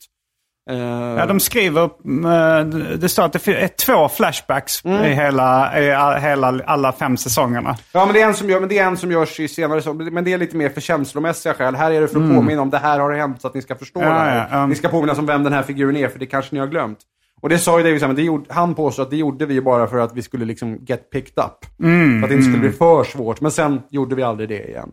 [0.71, 0.77] Uh...
[1.19, 2.65] Ja, de skriver, uh,
[2.97, 5.05] det står att det är två flashbacks mm.
[5.05, 5.85] i, hela, i
[6.21, 7.77] hela, alla fem säsongerna.
[7.93, 10.11] Ja, men det, är en som gör, men det är en som görs i senare,
[10.11, 11.75] men det är lite mer för känslomässiga skäl.
[11.75, 12.37] Här är det för att mm.
[12.37, 14.49] påminna om det här har hänt så att ni ska förstå ja, det här.
[14.51, 14.69] Ja, um...
[14.69, 16.99] Ni ska påminna om vem den här figuren är, för det kanske ni har glömt.
[17.41, 19.87] Och det sa ju David Simon, det gjorde, han påstod att det gjorde vi bara
[19.87, 21.81] för att vi skulle liksom get picked up.
[21.83, 23.41] Mm, för att det inte skulle bli för svårt.
[23.41, 24.91] Men sen gjorde vi aldrig det igen.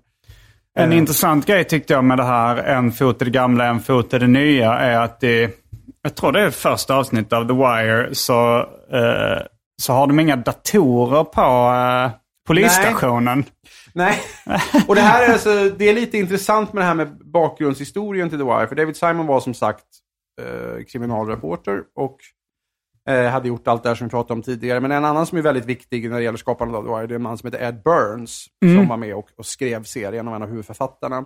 [0.78, 3.80] En uh, intressant grej tyckte jag med det här, en fot i det gamla, en
[3.80, 5.52] fot i det nya, är att det,
[6.02, 9.42] jag tror det är första avsnittet av The Wire, så, uh,
[9.82, 12.12] så har de inga datorer på uh,
[12.48, 13.46] polisstationen.
[13.94, 14.20] Nej.
[14.46, 14.62] Nej.
[14.88, 18.40] och det här är alltså, det är lite intressant med det här med bakgrundshistorien till
[18.40, 18.68] The Wire.
[18.68, 19.86] För David Simon var som sagt
[20.92, 22.18] kriminalreporter och
[23.12, 24.80] hade gjort allt det här som vi pratade om tidigare.
[24.80, 27.14] Men en annan som är väldigt viktig när det gäller skapandet av The Wire, det
[27.14, 28.78] är en man som heter Ed Burns, mm.
[28.78, 31.26] som var med och, och, skrev serien och en av huvudförfattarna.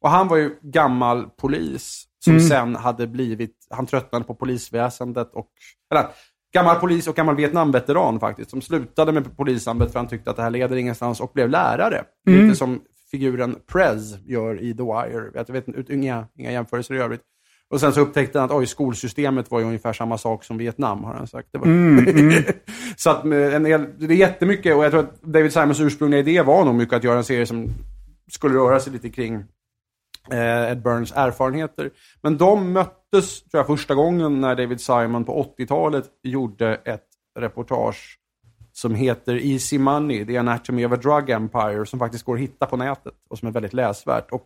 [0.00, 2.48] Och han var ju gammal polis som mm.
[2.48, 5.48] sen hade blivit, han tröttnade på polisväsendet och,
[5.90, 6.06] eller
[6.54, 10.42] gammal polis och gammal Vietnamveteran faktiskt, som slutade med polisarbetet för han tyckte att det
[10.42, 12.04] här leder ingenstans och blev lärare.
[12.28, 12.42] Mm.
[12.42, 15.30] Lite som figuren Prez gör i The Wire.
[15.34, 17.22] Jag vet inga, inga jämförelser i övrigt.
[17.70, 21.04] Och sen så upptäckte han att oj, skolsystemet var ju ungefär samma sak som Vietnam,
[21.04, 21.48] har han sagt.
[21.52, 21.66] Det var...
[21.66, 22.42] mm, mm.
[22.96, 23.62] så att, eh, en,
[23.98, 27.04] det är jättemycket, och jag tror att David Simons ursprungliga idé var nog mycket att
[27.04, 27.68] göra en serie som
[28.30, 29.34] skulle röra sig lite kring
[30.32, 31.90] eh, Ed Burns erfarenheter.
[32.22, 37.06] Men de möttes, tror jag, första gången när David Simon på 80-talet gjorde ett
[37.38, 38.18] reportage
[38.72, 42.66] som heter Easy Money, The Anatomy of a Drug Empire, som faktiskt går att hitta
[42.66, 44.30] på nätet och som är väldigt läsvärt.
[44.30, 44.44] Och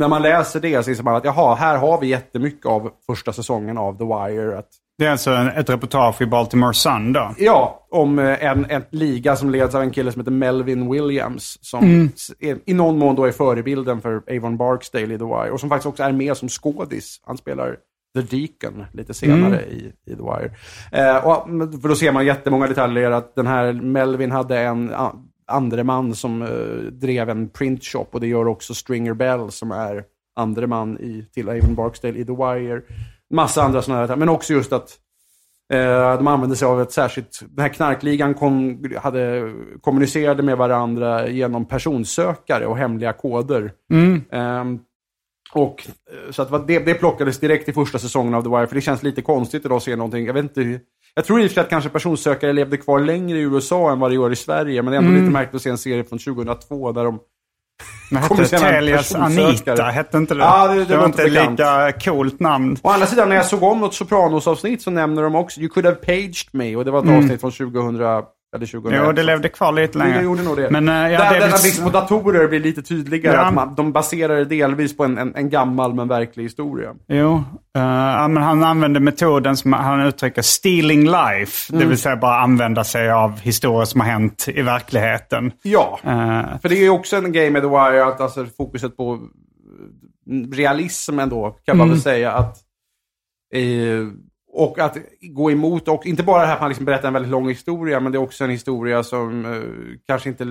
[0.00, 3.32] när man läser det så inser man att jaha, här har vi jättemycket av första
[3.32, 4.58] säsongen av The Wire.
[4.58, 7.34] Att, det är alltså ett reportage i Baltimore Sun då?
[7.38, 11.58] Ja, om eh, en, en liga som leds av en kille som heter Melvin Williams.
[11.60, 12.10] Som mm.
[12.38, 15.50] är, i någon mån då är förebilden för Avon Barksdale i The Wire.
[15.50, 17.20] Och som faktiskt också är med som skådis.
[17.26, 17.76] Han spelar
[18.14, 19.70] The Deacon lite senare mm.
[19.70, 20.50] i, i The Wire.
[20.92, 21.48] Eh, och,
[21.82, 23.10] för då ser man jättemånga detaljer.
[23.10, 24.90] Att den här Melvin hade en
[25.50, 30.04] andre man som uh, drev en printshop och det gör också Stringer Bell som är
[30.36, 32.82] andre man i, till Avon Barksdale i The Wire.
[33.34, 34.98] Massa andra sådana här, men också just att
[35.72, 41.28] uh, de använde sig av ett särskilt, den här knarkligan kom, hade, kommunicerade med varandra
[41.28, 43.72] genom personsökare och hemliga koder.
[43.92, 44.80] Mm.
[45.52, 48.74] Och, eh, så att det, det plockades direkt i första säsongen av The Wire, för
[48.74, 50.26] det känns lite konstigt idag att se någonting.
[50.26, 50.80] Jag vet inte
[51.14, 54.00] jag tror i och för sig att kanske personsökare levde kvar längre i USA än
[54.00, 56.04] vad det gör i Sverige, men det är ändå lite märkligt att se en serie
[56.04, 57.18] från 2002 där de
[58.28, 59.14] Kommer hette en Telias.
[59.14, 59.82] Anita?
[59.84, 60.40] Hette inte det?
[60.40, 61.58] Ja, det- det var låter inte bekant.
[61.58, 62.76] lika coolt namn.
[62.82, 65.86] Å andra sidan, när jag såg om något Sopranos-avsnitt så nämner de också You could
[65.86, 66.76] have paged me.
[66.76, 67.96] Och det var ett avsnitt från 2000,
[68.56, 68.94] eller 2001.
[68.94, 69.06] Mm.
[69.06, 70.18] Jo, det levde kvar lite längre.
[70.18, 70.70] Det gjorde nog det.
[70.70, 73.44] Men, eh, ja, Där, det där väl- liksom på datorer blir lite tydligare Ja.
[73.46, 76.94] att man, de baserar det delvis på en, en, en gammal men verklig historia.
[77.08, 81.72] Jo, ja, men han använde metoden som han uttrycker stealing life.
[81.72, 81.80] Mm.
[81.82, 85.52] Det vill säga bara använda sig av historier som har hänt i verkligheten.
[85.62, 88.96] Ja, Eh, för det är ju också en grej med The Wire att alltså, fokuset
[88.96, 91.94] på eh, realism ändå, kan man Mm.
[91.94, 92.32] väl säga.
[92.32, 92.56] att
[93.54, 93.60] eh,
[94.52, 97.30] Och att gå emot, och inte bara det här att man liksom berättar en väldigt
[97.30, 99.60] lång historia, men det är också en historia som eh,
[100.06, 100.44] kanske inte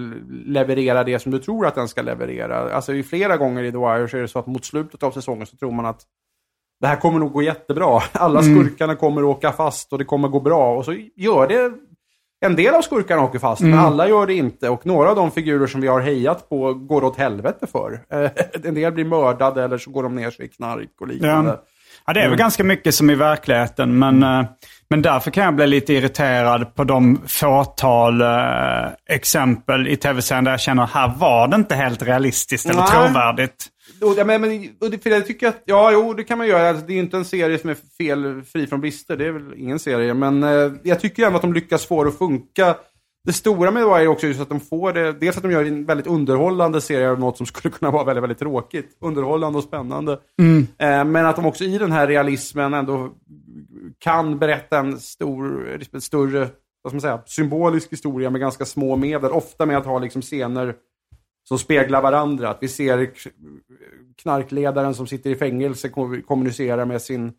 [0.46, 2.74] levererar det som du tror att den ska leverera.
[2.74, 5.12] Alltså i flera gånger i The Wire så är det så att mot slutet av
[5.12, 6.02] säsongen så tror man att
[6.82, 8.02] det här kommer nog gå jättebra.
[8.12, 10.78] Alla skurkarna kommer åka fast och det kommer gå bra.
[10.78, 11.72] Och så gör det
[12.46, 14.70] en del av skurkarna åker fast, men alla gör det inte.
[14.70, 18.00] Och några av de figurer som vi har hejat på går åt helvete för.
[18.68, 21.50] En del blir mördade eller så går de ner sig i knark och liknande.
[21.50, 21.64] Ja.
[22.10, 24.00] Ja, det är väl ganska mycket som i verkligheten.
[24.00, 24.46] Men, eh,
[24.90, 28.28] men därför kan jag bli lite irriterad på de fåtal eh,
[29.10, 32.90] exempel i tv-serien där jag känner här var det inte helt realistiskt eller Nej.
[32.90, 33.68] trovärdigt.
[34.18, 34.70] Ja, men, men,
[35.04, 36.70] för jag tycker att, ja, jo, det kan man göra.
[36.70, 39.18] Alltså, det är ju inte en serie som är fel, fri från brister.
[39.18, 40.14] Det är väl ingen serie.
[40.14, 42.76] Men eh, jag tycker ändå att de lyckas få det att funka.
[43.24, 45.66] Det stora med Wire är också just att de får det, dels att de gör
[45.66, 48.98] en väldigt underhållande serie av något som skulle kunna vara väldigt, väldigt tråkigt.
[49.02, 50.20] Underhållande och spännande.
[50.78, 53.10] Eh, men att de också i den här realismen ändå
[54.00, 56.40] kan berätta en stor, en större,
[56.82, 59.32] vad ska man säga, symbolisk historia med ganska små medel.
[59.32, 60.76] Ofta med att ha liksom scener
[61.48, 62.50] som speglar varandra.
[62.50, 63.10] Att vi ser
[64.22, 67.34] knarkledaren som sitter i fängelse ko- kommunicera med sin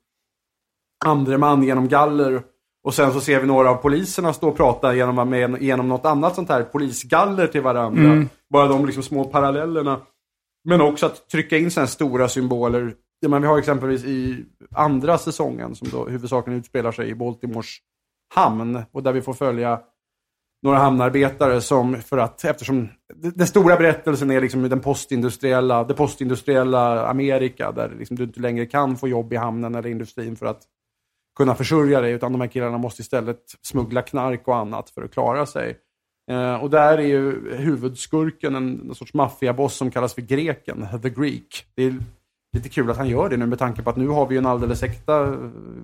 [1.05, 2.43] andre man genom galler.
[2.85, 6.05] Och sen så ser vi några av poliserna stå och prata genom, med, genom något
[6.05, 8.27] annat sånt här polisgaller till varandra.
[8.51, 10.01] Bara de liksom små parallellerna.
[10.65, 12.95] Men också att trycka in sådana stora symboler.
[13.21, 17.77] Ja, men vi har exempelvis i andra säsongen som då huvudsakligen utspelar sig i Baltimores
[18.35, 18.83] hamn.
[18.93, 19.81] Och där vi får följa
[20.63, 27.07] några hamnarbetare som, för att, eftersom den stora berättelsen är liksom den postindustriella, det postindustriella
[27.07, 30.63] Amerika, där liksom du inte längre kan få jobb i hamnen eller industrin för att
[31.41, 35.13] kunna försörja dig, utan de här killarna måste istället smuggla knark och annat för att
[35.13, 35.79] klara sig.
[36.31, 41.11] Eh, och där är ju huvudskurken en, en sorts maffiaboss som kallas för Greken, The
[41.11, 41.65] Greek.
[41.75, 41.95] Det är
[42.53, 44.39] lite kul att han gör det nu med tanke på att nu har vi ju
[44.39, 45.35] en alldeles äkta eh,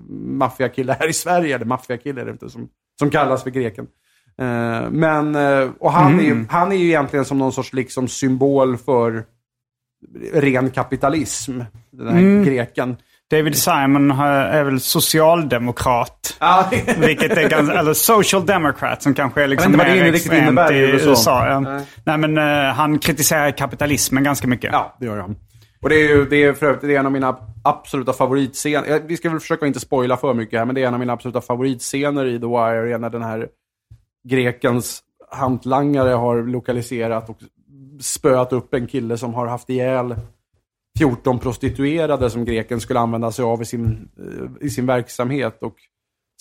[0.09, 3.87] maffiakille här i Sverige, eller maffiakille är det inte, som, som kallas för Greken.
[4.37, 8.07] Eh, men, eh, och han, är ju, han är ju egentligen som någon sorts liksom
[8.07, 9.25] symbol för
[10.33, 12.95] ren kapitalism, den här greken.
[13.31, 16.37] David Simon har- är väl socialdemokrat.
[16.39, 21.09] Ja, Vilket är ganska, eller social democrat som kanske är liksom mer extremt i USA.
[21.09, 21.47] USA.
[21.47, 21.59] ja.
[21.59, 21.85] Nej.
[22.05, 24.69] Nej, men eh, han kritiserar kapitalismen ganska mycket.
[24.73, 25.35] Ja, det gör han.
[25.81, 29.01] Och det är ju det är för övrigt det är en av mina absoluta favoritscener.
[29.07, 31.13] Vi ska väl försöka inte spoila för mycket här, men det är en av mina
[31.13, 32.93] absoluta favoritscener i The Wire.
[32.95, 33.47] är när den här
[34.29, 34.99] grekens
[35.31, 37.37] hantlangare har lokaliserat och
[38.01, 40.15] spöat upp en kille som har haft ihjäl
[40.97, 45.63] 14 prostituerade som greken skulle använda sig av i sin, eh, i sin verksamhet.
[45.63, 45.75] Och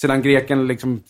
[0.00, 1.02] sedan greken liksom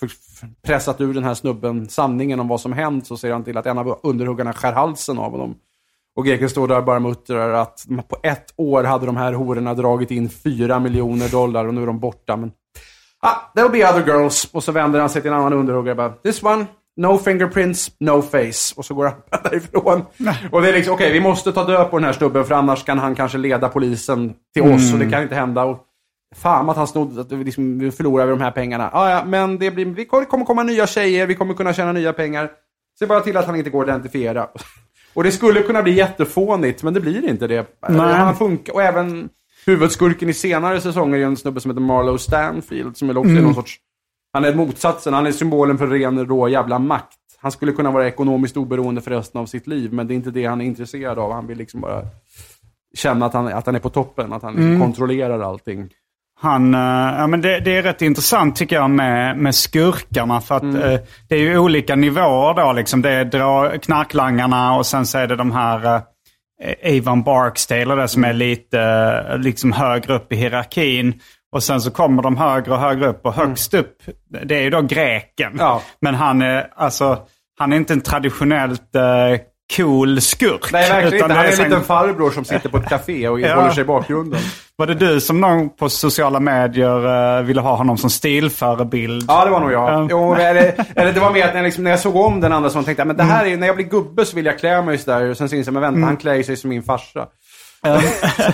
[0.66, 3.66] pressat ur den här snubben sanningen om vad som hänt så ser han till att
[3.66, 5.54] en av underhuggarna skär halsen av honom.
[6.16, 9.74] Och greken står där och bara muttrar att på ett år hade de här hororna
[9.74, 12.36] dragit in 4 miljoner dollar och nu är de borta.
[12.36, 12.52] Men,
[13.20, 14.48] ah, there'll be other girls.
[14.52, 17.90] Och så vänder han sig till en annan underhuggare och bara, this one, no fingerprints,
[18.00, 18.74] no face.
[18.76, 20.04] Och så går han därifrån.
[20.50, 22.84] Och det är liksom, okej, vi måste ta död på den här snubben för annars
[22.84, 25.64] kan han kanske leda polisen till oss och det kan inte hända.
[25.64, 25.82] Och,
[26.34, 28.90] Fan att han snodde, att vi liksom, vi förlorar de här pengarna.
[28.92, 32.12] Ah, ja, men det, blir, vi kommer komma nya tjejer, vi kommer kunna tjäna nya
[32.12, 32.50] pengar.
[32.98, 34.48] Se bara till att han inte går att identifiera.
[35.14, 37.66] Och det skulle kunna bli jättefånigt, men det blir inte det.
[37.88, 38.14] Nej.
[38.14, 39.28] Han funkar, och även
[39.66, 43.42] huvudskurken i senare säsonger är en snubbe som heter Marlowe Stanfield, som är också är
[43.42, 43.76] någon sorts...
[44.36, 47.18] Han är motsatsen, han är symbolen för ren rå jävla makt.
[47.38, 50.30] Han skulle kunna vara ekonomiskt oberoende för resten av sitt liv, men det är inte
[50.30, 51.32] det han är intresserad av.
[51.32, 52.02] Han vill liksom bara
[52.94, 55.88] känna att han, att han är på toppen, att han liksom kontrollerar allting.
[56.40, 56.80] Han, eh,
[57.18, 60.40] ja, men det, det är rätt intressant tycker jag med, med skurkarna.
[60.40, 62.72] För att eh, det är ju olika nivåer då.
[62.72, 63.02] Liksom.
[63.02, 66.02] Det är dra, knarklangarna och sen så är det de här
[66.62, 68.80] eh, Avon Barksdale det som är lite
[69.30, 71.20] eh, liksom högre upp i hierarkin.
[71.56, 73.96] Och sen så kommer de högre och högre upp och högst upp,
[74.44, 75.56] det är ju då greken.
[75.58, 75.82] Ja.
[76.00, 77.18] Men han är, alltså,
[77.58, 79.02] han är inte en traditionellt eh,
[79.76, 80.72] cool skurk.
[80.72, 81.34] Nej, verkligen inte.
[81.34, 83.54] Han är en liten farbror som sitter på ett café och Ja.
[83.54, 84.40] håller sig i bakgrunden.
[84.76, 89.24] Var det du som någon på sociala medier eh, ville ha honom som stilförebild?
[89.28, 89.90] Ja, det var nog jag.
[89.90, 90.06] Ja.
[90.10, 92.52] Jo, eller, eller det var mer att när jag, liksom, när jag såg om den
[92.52, 94.82] andra så tänkte men det här är, när jag blir gubbe så vill jag klä
[94.82, 95.30] mig sådär.
[95.30, 97.26] Och sen så insåg jag, men vänta, han klär sig som min farsa.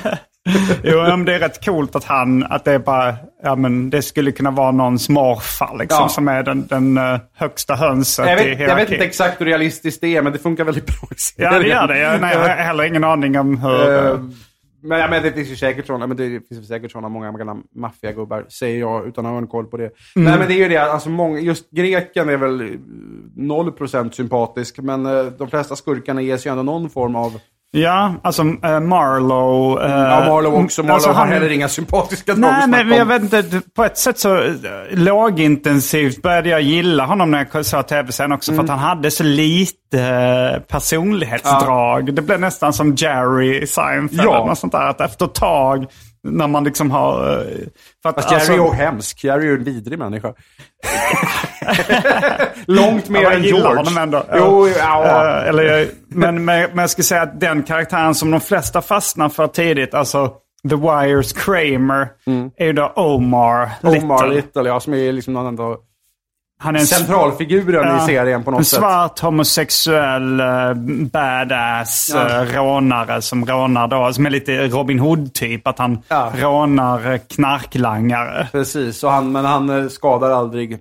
[0.84, 4.02] Jo, men det är rätt coolt att han, att det är bara, ja men det
[4.02, 6.08] skulle kunna vara någons morfar liksom, Ja.
[6.08, 8.94] som är den, den eh, högsta hönset Jag i vet, jag vet hierarkin.
[8.94, 11.86] inte exakt hur realistiskt det är, men det funkar väldigt bra i Ja, det gör
[11.88, 11.98] det.
[11.98, 14.04] Jag, nej, jag har heller ingen aning om hur...
[14.12, 14.18] Eh,
[14.84, 17.56] Men, ja, men det finns ju säkert sådana, men det finns säkert sådana många gamla
[17.76, 19.90] maffiagubbar, säger jag utan att ha en koll på det.
[20.14, 22.66] Nej men det är ju det, alltså många, just greken är väl eh,
[23.36, 27.32] 0% sympatisk, men eh, de flesta skurkarna ges ju ändå någon form av...
[27.74, 29.82] Ja, alltså uh, Marlow...
[29.82, 30.82] eh, Ja, Marlow också.
[30.82, 33.60] Marlow alltså, har han- heller inga sympatiska drag Nej, men jag vet inte.
[33.76, 34.50] På ett sätt så eh,
[34.90, 38.54] lågintensivt började jag gilla honom när jag såg tv-serien också.
[38.54, 42.14] För att han hade så lite personlighetsdrag.
[42.14, 44.20] Det blev nästan som Jerry i Seinfeld.
[44.24, 44.46] Ja.
[44.46, 44.88] något sånt där.
[44.88, 45.86] Att efter ett tag,
[46.24, 47.38] när man liksom har...
[47.38, 47.44] eh,
[48.02, 49.24] För att, Fast Jerry alltså- är ju hemsk.
[49.24, 50.32] Jerry är ju en vidrig människa.
[52.66, 53.76] Långt mer än George.
[53.76, 54.24] honom ändå.
[54.34, 55.04] Jo, ja.
[55.42, 58.82] Eh, eller, jag- men, men, men jag skulle säga att den karaktären som de flesta
[58.82, 60.32] fastnar för tidigt, alltså
[60.70, 62.08] The Wires Kramer,
[62.56, 63.98] är ju då Omar Little.
[63.98, 64.10] Mm.
[64.10, 65.78] Omar Little, ja, som är liksom någon ändå
[66.62, 68.78] Han är en centralfiguren Ja, i serien på något en sätt.
[68.78, 70.74] svart homosexuell uh,
[71.12, 72.28] badass Ja.
[72.42, 75.66] eh, rånare som rånar då, som är lite Robin Hood-typ.
[75.66, 76.32] Att han Ja.
[76.38, 78.48] rånar eh, knarklangare.
[78.52, 80.78] Precis, och han, men han eh, skadar aldrig.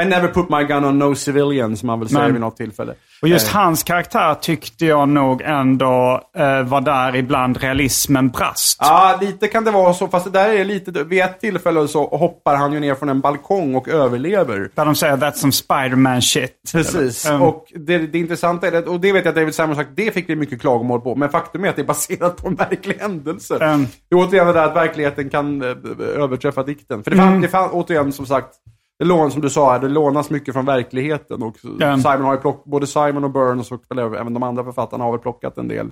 [0.00, 2.56] I never put my gun on no civilian, som han väl säger Men- vid något
[2.56, 2.94] tillfälle.
[3.22, 8.78] Och just Eh, hans karaktär tyckte jag nog ändå eh, var där ibland realismen brast.
[8.80, 10.90] Ja, lite kan det vara så, fast det där är lite...
[11.04, 14.70] Vid ett tillfälle så hoppar han ju ner från en balkong och överlever.
[14.74, 16.70] Där de säger that's some Spiderman shit.
[16.72, 19.76] Precis, um, och det, det intressanta är det, och det vet jag att David Simon
[19.76, 22.48] sagt, det fick vi mycket klagomål på, men faktum är att det är baserat på
[22.48, 23.56] en verklig händelse.
[23.56, 23.86] Mm.
[24.08, 25.68] Det är återigen det där att verkligheten kan eh,
[26.16, 27.04] överträffa dikten.
[27.04, 28.54] För det fann, det fann återigen som sagt,
[28.98, 31.42] det lån, som du sa, det lånas mycket från verkligheten.
[31.42, 31.56] Och.
[31.58, 35.58] Simon har plock, både Simon och Burns och även de andra författarna har väl plockat
[35.58, 35.90] en del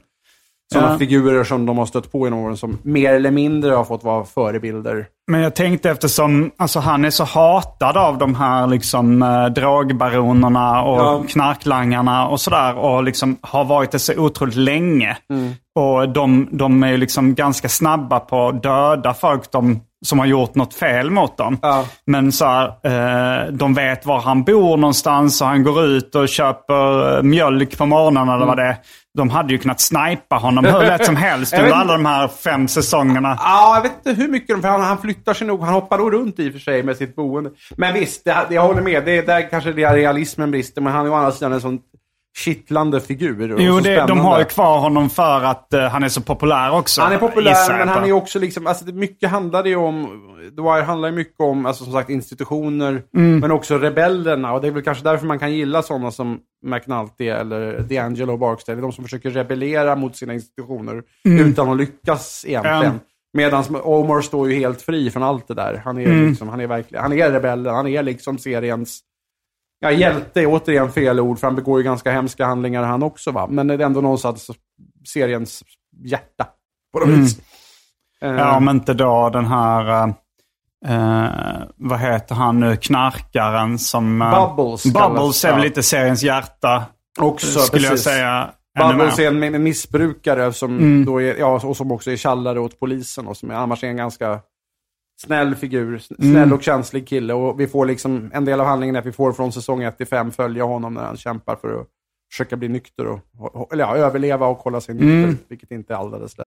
[0.72, 0.98] sådana Ja.
[0.98, 4.24] figurer som de har stött på genom åren som mer eller mindre har fått vara
[4.24, 5.06] förebilder.
[5.30, 10.82] Men jag tänkte eftersom alltså, han är så hatad av de här liksom, eh, drogbaronerna
[10.82, 11.24] och Ja.
[11.28, 12.76] knarklangarna och sådär.
[12.76, 15.16] Och liksom har varit det så otroligt länge.
[15.30, 15.52] Mm.
[15.74, 20.54] Och de, de är liksom ganska snabba på att döda folk de, som har gjort
[20.54, 21.58] något fel mot dem.
[21.62, 21.86] Ja.
[22.06, 26.28] Men så här, eh, de vet var han bor någonstans och han går ut och
[26.28, 28.76] köper eh, mjölk på morgonen eller vad det är.
[29.14, 32.68] De hade ju kunnat snipa honom hur lätt som helst under alla de här fem
[32.68, 33.38] säsongerna.
[33.40, 34.62] Ja, jag vet inte hur mycket de...
[34.62, 35.60] För han, han flyttar sig nog.
[35.64, 37.50] Han hoppar nog runt i och för sig med sitt boende.
[37.76, 39.04] Men visst, det, jag håller med.
[39.04, 40.80] Det är där kanske det realismen brister.
[40.80, 41.78] Men han är å andra sidan en sån
[42.36, 43.52] kittlande figur.
[43.52, 46.70] och Jo, det, de har ju kvar honom för att eh, han är så populär
[46.72, 47.02] också.
[47.02, 48.66] Han är populär, men han är också liksom...
[48.66, 50.20] Alltså, mycket handlar det ju om...
[50.56, 53.02] The Wire handlar ju mycket om, alltså som sagt, institutioner.
[53.16, 53.38] Mm.
[53.40, 54.52] Men också rebellerna.
[54.52, 58.80] Och det är väl kanske därför man kan gilla sådana som McNulty eller D'Angelo Barksdale.
[58.80, 62.82] De som försöker rebellera mot sina institutioner utan att lyckas egentligen.
[62.84, 62.98] Mm.
[63.36, 65.82] Medan Omar står ju helt fri från allt det där.
[65.84, 66.28] Han är, Mm.
[66.28, 69.00] liksom, han är verkligen, han är rebellen, han är liksom seriens...
[69.84, 73.30] Ja, hjälte är återigen fel ord, för han begår ju ganska hemska handlingar han också
[73.30, 73.46] va.
[73.50, 74.50] Men det är ändå någonstans
[75.08, 75.62] seriens
[76.04, 76.46] hjärta.
[76.92, 77.38] På något vis.
[77.38, 77.44] Eh,
[78.22, 78.36] Mm.
[78.38, 80.08] Ja, om inte då den här...
[80.86, 82.76] eh, eh, vad heter han nu?
[82.76, 84.22] Knarkaren som...
[84.22, 86.84] eh, Bubbles Bubbles är väl lite seriens hjärta.
[87.20, 88.04] också, skulle jag precis.
[88.04, 88.50] säga.
[88.78, 91.04] ännu Bubbles är en, en missbrukare som, Mm.
[91.04, 93.88] då är, ja, och som också är tjallare åt polisen och som är, annars är
[93.88, 94.40] en ganska
[95.24, 95.88] snäll figur.
[95.88, 96.32] Mm.
[96.32, 97.34] Snäll och känslig kille.
[97.34, 99.96] Och vi får liksom, en del av handlingen är att vi får från säsong 1
[99.96, 101.86] till 5 följa honom när han kämpar för att
[102.30, 105.24] försöka bli nykter och, och eller ja, överleva och hålla sig nykter.
[105.24, 105.38] Mm.
[105.48, 106.46] Vilket inte är alldeles lätt.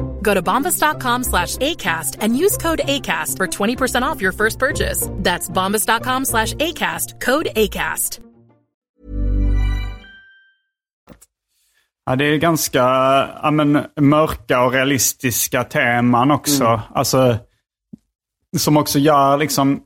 [0.21, 5.07] Go to bombas.com slash ACAST and use code ACAST for 20% off your first purchase.
[5.17, 8.19] That's bombas.com slash ACAST, code ACAST.
[12.05, 12.79] Ja, det är ganska
[13.43, 16.63] ja, men, mörka och realistiska teman också.
[16.63, 16.79] Mm.
[16.93, 17.37] Alltså,
[18.57, 19.81] som också gör liksom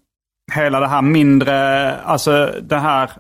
[0.54, 3.12] hela det här mindre, alltså det här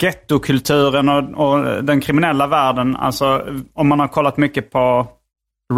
[0.00, 2.96] gettokulturen och, och den kriminella världen.
[2.96, 5.08] Alltså om man har kollat mycket på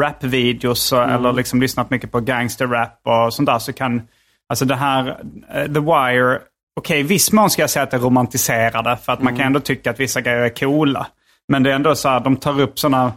[0.01, 4.03] rapvideos och- eller liksom lyssnat mycket på gangsterrap och sånt där så kan,
[4.49, 5.09] alltså det här,
[5.55, 6.39] eh, The Wire,
[6.81, 9.47] okej i viss mån ska jag säga att det är romantiserade för att man kan
[9.47, 11.07] ändå tycka att vissa grejer är coola.
[11.49, 13.13] Men det är ändå så här, de tar upp sådana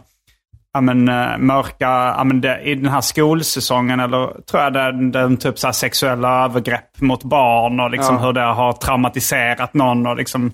[0.72, 5.10] ja, men, eh, mörka, ja, men det, i den här skolsäsongen eller tror jag det,
[5.10, 8.20] den typ så här sexuella övergrepp mot barn och liksom Ja.
[8.22, 10.52] hur det har traumatiserat någon och liksom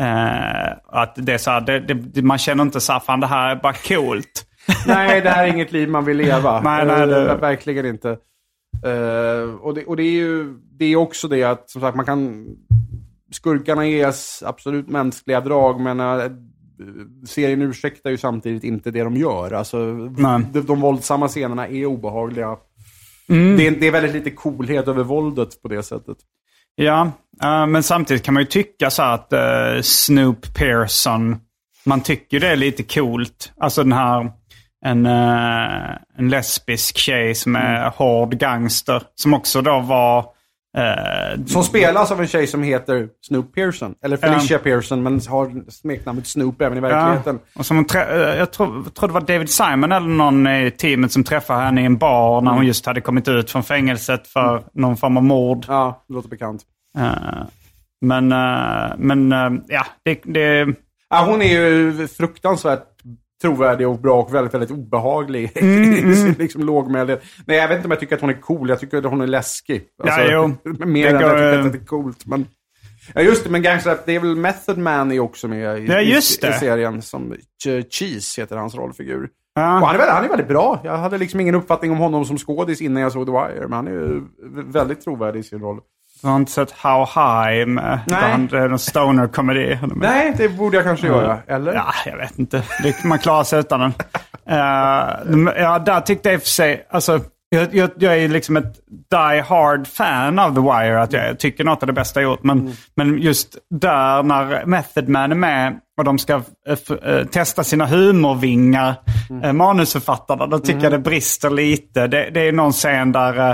[0.00, 3.26] eh, att det är så här, det, det, man känner inte så här, fan det
[3.26, 4.44] här är bara coolt.
[4.86, 6.60] Nej, det här är inget liv man vill leva.
[6.64, 8.10] Nej, nej, det- Eh, Verkligen inte.
[8.84, 12.06] Eh, och det, och det är ju det är också det att som sagt man
[12.06, 12.46] kan...
[13.32, 16.22] Skurkarna ges absolut mänskliga drag men uh,
[17.26, 19.52] serien ursäktar ju samtidigt inte det de gör.
[19.52, 20.40] Alltså, Nej.
[20.52, 22.56] de, de våldsamma scenerna är obehagliga.
[23.28, 23.56] Mm.
[23.56, 26.16] Det, är, det är väldigt lite coolhet över våldet på det sättet.
[26.74, 27.10] Ja,
[27.42, 31.36] eh, men samtidigt kan man ju tycka så att eh, Snoop Pearson,
[31.84, 33.52] man tycker det är lite coolt.
[33.60, 34.32] Alltså den här,
[34.84, 37.92] en, eh, en lesbisk tjej som är Mm.
[37.96, 39.02] hård gangster.
[39.14, 40.18] Som också då var...
[40.78, 43.94] eh, Som spelas av en tjej som heter Snoop Pearson.
[44.04, 47.38] Eller Felicia Pearson, men har smeknamnet Snoop även i verkligheten.
[47.54, 48.00] Ja, och som eh,
[48.38, 51.84] jag tror, tror det var David Simon eller någon i teamet som träffade henne i
[51.84, 55.64] en bar när hon just hade kommit ut från fängelset för någon form av mord.
[55.68, 56.62] Ja, det låter bekant.
[56.98, 57.42] Eh,
[58.00, 60.20] men, eh, men eh, ja, det...
[60.24, 60.74] det
[61.14, 62.91] Ja, hon är ju fruktansvärt
[63.42, 65.52] trovärdig och bra och väldigt, väldigt obehaglig.
[65.54, 67.22] Mm, sin liksom lågmäldhet.
[67.46, 68.68] Nej, jag vet inte om jag tycker att hon är cool.
[68.68, 69.84] Jag tycker att hon är läskig.
[70.02, 70.86] Alltså, Ja, jo.
[70.86, 72.26] Mer än att jag tycker eh, att det är coolt.
[72.26, 72.46] Men...
[73.14, 73.50] Ja, just det.
[73.50, 76.52] Men Gangster det är väl Method Man är också med i, Ja, just i, i
[76.52, 77.02] serien.
[77.02, 77.34] Som
[77.64, 79.28] Ch- Cheese heter hans rollfigur.
[79.54, 79.80] Ja.
[79.80, 80.80] Och han är, väldigt, han är väldigt bra.
[80.84, 83.60] Jag hade liksom ingen uppfattning om honom som skådis innan jag såg The Wire.
[83.68, 84.22] Men han är ju
[84.72, 85.80] väldigt trovärdig i sin roll.
[86.22, 88.30] Jag har inte sett How High med Nej.
[88.30, 89.78] han, det är en stoner-komedi.
[89.96, 91.38] Nej, det borde jag kanske göra.
[91.46, 91.74] Eller?
[91.74, 92.62] Ja, jag vet inte.
[92.82, 93.92] Det, man klarar sig utan den.
[94.48, 98.56] Eh, ja, där tyckte jag i och för sig, alltså, jag, jag, jag är liksom
[98.56, 98.74] ett
[99.10, 101.02] die hard fan av The Wire.
[101.02, 102.42] Att jag tycker något av det bästa jag gjort.
[102.42, 106.42] Men, men just där när Method Man är med och de ska
[107.02, 108.94] eh, testa sina humorvingar,
[109.30, 109.56] mm.
[109.56, 112.06] manusförfattarna, då tycker jag det brister lite.
[112.06, 113.50] Det, det är någon scen där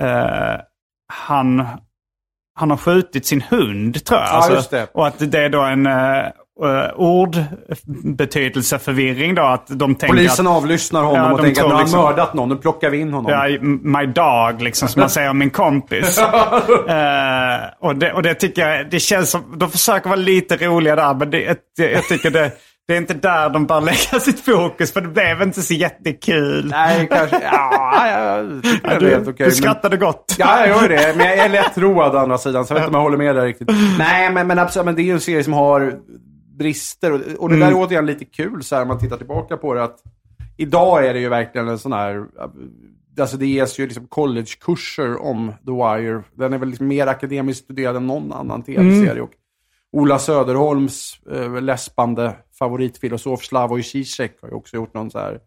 [0.00, 0.60] eh,
[1.12, 1.66] han,
[2.54, 4.28] han har skjutit sin hund tror jag.
[4.28, 4.86] Ja, Alltså.
[4.92, 6.24] Och att det är då en uh,
[6.96, 9.42] ordbetydelseförvirring då.
[9.42, 12.34] Att de tänker Polisen att, avlyssnar honom Ja, och tänker att nu har liksom- mördat
[12.34, 12.48] någon.
[12.48, 13.32] Nu plockar vi in honom.
[13.32, 13.48] Ja,
[13.82, 16.20] my dog, liksom, som man säger om min kompis.
[16.88, 20.96] Eh, och, det, och det tycker jag, det känns som, de försöker vara lite roliga
[20.96, 21.42] där, men det,
[21.76, 22.50] jag, jag tycker det,
[22.88, 26.68] det är inte där de bör lägga sitt fokus, för det blev inte så jättekul.
[26.70, 27.40] Nej, kanske.
[27.52, 29.34] Ja, jag tycker Ja, det är helt du, okej.
[29.36, 30.36] du men- skrattade gott.
[30.38, 31.14] Ja, jag gör det.
[31.16, 33.36] Men jag är lättroad å andra sidan, så jag vet inte om jag håller med
[33.36, 33.68] där riktigt.
[33.98, 34.84] Nej, men, men absolut.
[34.86, 35.94] Men det är ju en serie som har
[36.58, 37.12] brister.
[37.12, 39.74] Och, och det där är återigen lite kul så här, om man tittar tillbaka på
[39.74, 39.84] det.
[39.84, 39.96] Att
[40.56, 42.24] idag är det ju verkligen en sån här...
[43.20, 46.22] Alltså det ges ju liksom collegekurser om The Wire.
[46.34, 49.22] Den är väl liksom mer akademiskt studerad än någon annan tv-serie.
[49.22, 49.30] Och
[49.94, 55.38] Ola Söderholms eh, läspande favoritfilosof Slavoj Zizek har ju också gjort någon så här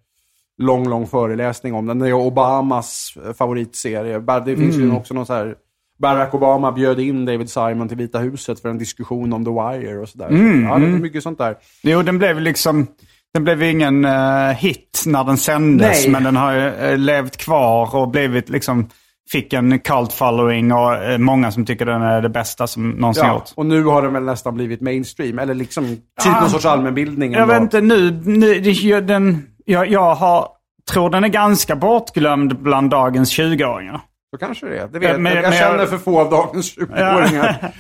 [0.58, 2.00] lång, lång föreläsning om den.
[2.00, 4.20] Det är Obamas eh, favoritserie.
[4.46, 5.56] Det finns ju också någon så här...
[6.00, 10.00] Barack Obama bjöd in David Simon till Vita huset för en diskussion om The Wire
[10.00, 10.28] och sådär.
[10.70, 11.58] ja, det är mycket sånt där.
[11.84, 12.88] Jo, den blev liksom...
[13.34, 16.12] Den blev ingen eh, hit när den sändes, Nej.
[16.12, 18.90] men den har ju eh, levt kvar och blivit liksom...
[19.32, 23.24] Fick en cult following och eh, många som tycker den är det bästa som någonsin
[23.26, 23.54] Ja, gjorts.
[23.56, 25.40] och nu har den väl nästan blivit mainstream.
[25.40, 26.40] Eller liksom typ Ja.
[26.42, 27.32] någon sorts allmänbildning.
[27.34, 27.54] Jag ändå.
[27.54, 28.12] vet inte, nu...
[28.26, 30.48] nu det, den, jag, jag har,
[30.92, 34.02] tror den är ganska bortglömd bland dagens 20-åringar.
[34.32, 34.88] Så kanske det är.
[34.88, 35.44] Det vet, Men- jag.
[35.44, 37.72] jag känner för få av dagens 20-åringar.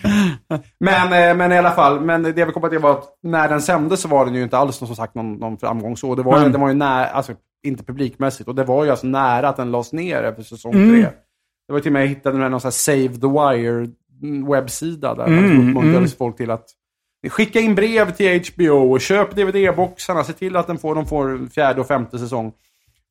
[0.79, 3.49] men, eh, men i alla fall, men det jag vill komma till var att när
[3.49, 6.15] den sändes så var den ju inte alls någon, som sagt någon, någon framgång så.
[6.15, 6.51] Det var, Mm.
[6.51, 7.33] den var ju när, alltså,
[7.67, 8.49] inte publikmässigt.
[8.49, 10.89] Och det var ju alltså nära att den lades ner efter säsong Mm.
[11.01, 11.11] tre.
[11.67, 13.87] Det var till och med jag hittade någon sån här Save the Wire
[14.49, 16.09] webbsida där Mm, man uppmuntrade mm.
[16.09, 16.69] folk till att
[17.29, 20.23] skicka in brev till HBO och köp DVD-boxarna.
[20.23, 22.53] Se till att den får, de får fjärde och femte säsong.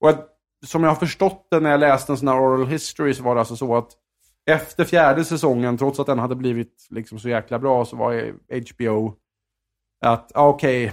[0.01, 0.29] Och att,
[0.67, 3.35] som jag har förstått det när jag läste en sån här oral history så var
[3.35, 3.89] det alltså så att
[4.51, 8.33] efter fjärde säsongen, trots att den hade blivit liksom så jäkla bra, så var
[8.75, 9.15] HBO
[10.05, 10.93] att ah, okej,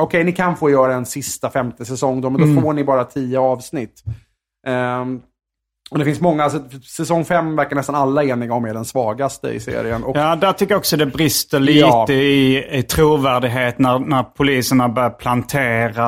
[0.00, 2.62] okej ni kan få göra en sista femte säsong då, men då Mm.
[2.62, 4.02] får ni bara tio avsnitt.
[4.66, 5.22] Ehm,
[5.90, 6.58] och det finns många, alltså,
[6.96, 10.04] säsong fem verkar nästan alla eniga om är den svagaste i serien.
[10.04, 12.06] Och, Ja, där tycker jag också det brister lite Ja.
[12.10, 16.06] i, i trovärdighet när, när poliserna börjar plantera,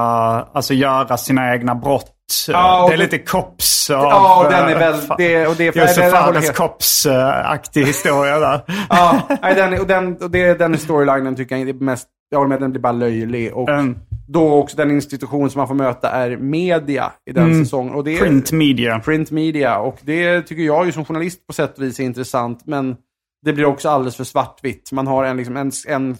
[0.52, 2.12] alltså göra sina egna brott.
[2.48, 4.04] Ja, det är lite Cops av...
[4.04, 8.60] Ja, och den är väl- det- och det är- Josef Fares Cops-aktig historia där.
[8.90, 12.48] ja, nej, den, och den, och det, den storylinen tycker jag är mest, jag håller
[12.48, 13.54] med, den blir bara löjlig.
[13.54, 13.96] Och Mm.
[14.32, 17.64] Då också den institution som man får möta är media i den Mm.
[17.64, 17.94] säsongen.
[17.94, 18.98] Och det är, Print media.
[19.00, 19.78] print media.
[19.78, 22.66] Och det tycker jag ju som journalist på sätt och vis är intressant.
[22.66, 22.96] Men
[23.44, 24.92] det blir också alldeles för svartvitt.
[24.92, 26.16] Man har en, liksom, en, en,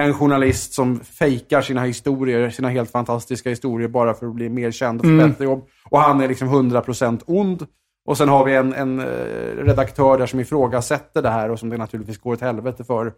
[0.00, 4.70] en journalist som fejkar sina historier, sina helt fantastiska historier bara för att bli mer
[4.70, 5.30] känd och få Mm.
[5.30, 5.66] bättre jobb.
[5.90, 7.66] Och han är liksom 100% ond.
[8.08, 9.06] Och sen har vi en, en eh,
[9.56, 13.12] redaktör där som ifrågasätter det här och som det naturligtvis går åt helvete för.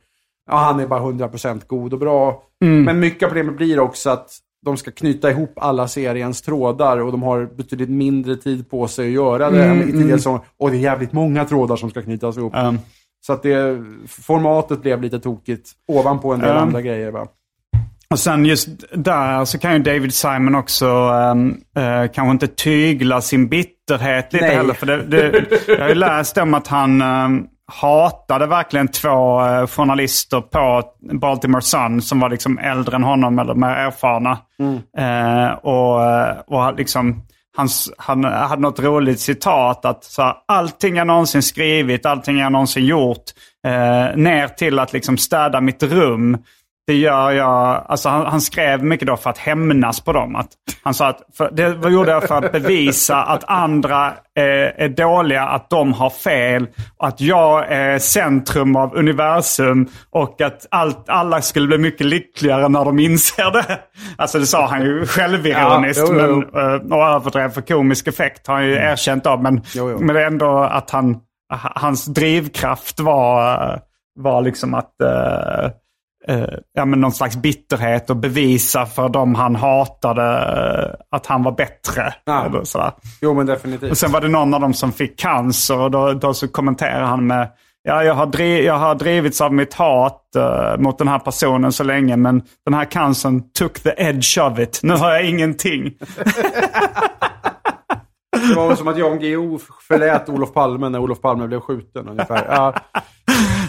[0.51, 2.43] Ja, han är bara 100% god och bra.
[2.65, 2.85] Mm.
[2.85, 4.31] Men mycket av problemet blir också att
[4.65, 9.07] de ska knyta ihop alla seriens trådar och de har betydligt mindre tid på sig
[9.07, 10.39] att göra det Mm, än mm.
[10.59, 12.55] Och det är jävligt många trådar som ska knytas ihop.
[12.57, 12.79] Um,
[13.27, 16.55] Så att det, formatet blev lite tokigt ovanpå en del Ja.
[16.55, 17.11] andra grejer.
[17.11, 17.27] Va?
[18.11, 21.49] Och sen just där så kan ju David Simon också um,
[21.79, 24.57] uh, kanske inte tygla sin bitterhet lite Nej.
[24.57, 24.75] heller.
[24.75, 29.67] För det, det, jag har ju läst om att han um, hatade verkligen två uh,
[29.67, 30.83] journalister på
[31.21, 34.39] Baltimore Sun som var liksom äldre än honom eller mer erfarna.
[34.99, 37.23] Eh, och, eh, och liksom,
[37.57, 42.53] hans, han hade något roligt citat att så här, allting jag någonsin skrivit, allting jag
[42.53, 43.25] någonsin gjort,
[43.67, 46.39] eh, ner till att liksom städa mitt rum.
[46.87, 50.37] Det gör jag, alltså han, han skrev mycket då för att hämnas på dem.
[50.37, 50.49] Att,
[50.83, 55.43] han sa att för, det gjorde jag för att bevisa att andra eh, är dåliga,
[55.43, 56.67] att de har fel,
[56.99, 62.85] att jag är centrum av universum och att allt, alla skulle bli mycket lyckligare när
[62.85, 63.81] de inser det.
[64.17, 66.59] Alltså det sa han ju självironiskt Ja, jo, jo, jo.
[66.61, 69.43] men, eh, och överdrev för komisk effekt har han ju erkänt av.
[69.43, 71.17] Men, Jo, men är ändå att han,
[71.75, 73.81] hans drivkraft var,
[74.15, 75.71] var liksom att eh,
[76.29, 76.45] eh,
[76.75, 81.53] ja, men någon slags bitterhet och bevisa för dem han hatade eh, att han var
[81.53, 82.15] bättre.
[82.25, 82.45] Ja.
[82.45, 82.93] Eller sådär.
[83.21, 83.91] Jo, men definitivt.
[83.91, 87.03] Och sen var det någon av dem som fick cancer och då, då så kommenterar
[87.03, 87.49] han med
[87.87, 91.73] Ja, jag har, driv, jag har drivits av mitt hat eh, mot den här personen
[91.73, 94.81] så länge men den här cancern took the edge of it.
[94.83, 95.95] Nu har jag ingenting.
[98.49, 99.59] Det var som att Jan Guillou
[99.89, 102.47] förlät Olof Palme när Olof Palme blev skjuten ungefär.
[102.49, 102.75] Ja,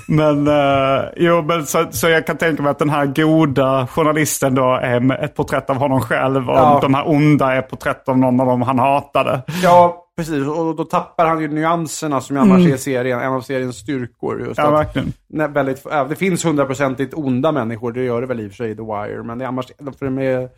[0.07, 4.55] Men, uh, jo, men så, så jag kan tänka mig att den här goda journalisten
[4.55, 6.79] då är ett porträtt av honom själv och Ja.
[6.81, 9.41] de här onda är porträtt av någon av dem han hatade.
[9.63, 10.47] ja, precis.
[10.47, 14.39] Och då tappar han ju nyanserna som ju annars är serien, en av seriens styrkor.
[14.47, 14.71] Just Mm.
[14.71, 15.13] Ja, verkligen.
[15.29, 18.71] Nej, väldigt, det finns hundraprocentigt onda människor, det gör det väl i och för sig
[18.71, 19.23] i The Wire.
[19.23, 19.65] Men det är annars,
[19.99, 20.49] för de är,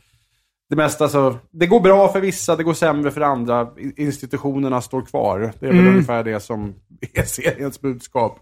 [0.70, 3.68] det mesta så, det går bra för vissa, det går sämre för andra.
[3.98, 5.40] Institutionerna står kvar.
[5.60, 5.94] Det är väl Mm.
[5.94, 6.74] ungefär det som
[7.16, 8.40] är seriens budskap.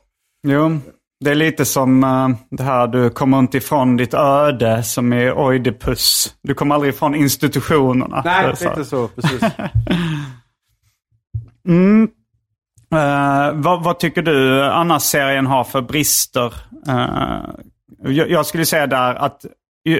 [0.48, 0.80] Jo,
[1.20, 5.32] det är lite som eh, det här du kommer inte ifrån ditt öde som i
[5.32, 6.36] Oidipus.
[6.44, 8.22] Du kommer aldrig ifrån institutionerna.
[8.26, 9.08] Nej, är det är inte så.
[9.08, 9.42] Precis.
[11.68, 12.10] Mm.
[12.94, 16.54] Eh, vad, vad tycker du annars serien har för brister?
[16.88, 17.40] Eh,
[18.04, 19.46] jag, jag skulle säga där att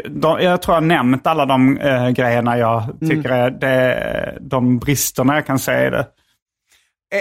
[0.10, 5.36] de, jag tror jag nämnt alla de eh, grejerna jag tycker är det, de bristerna
[5.36, 6.08] jag kan säga i det.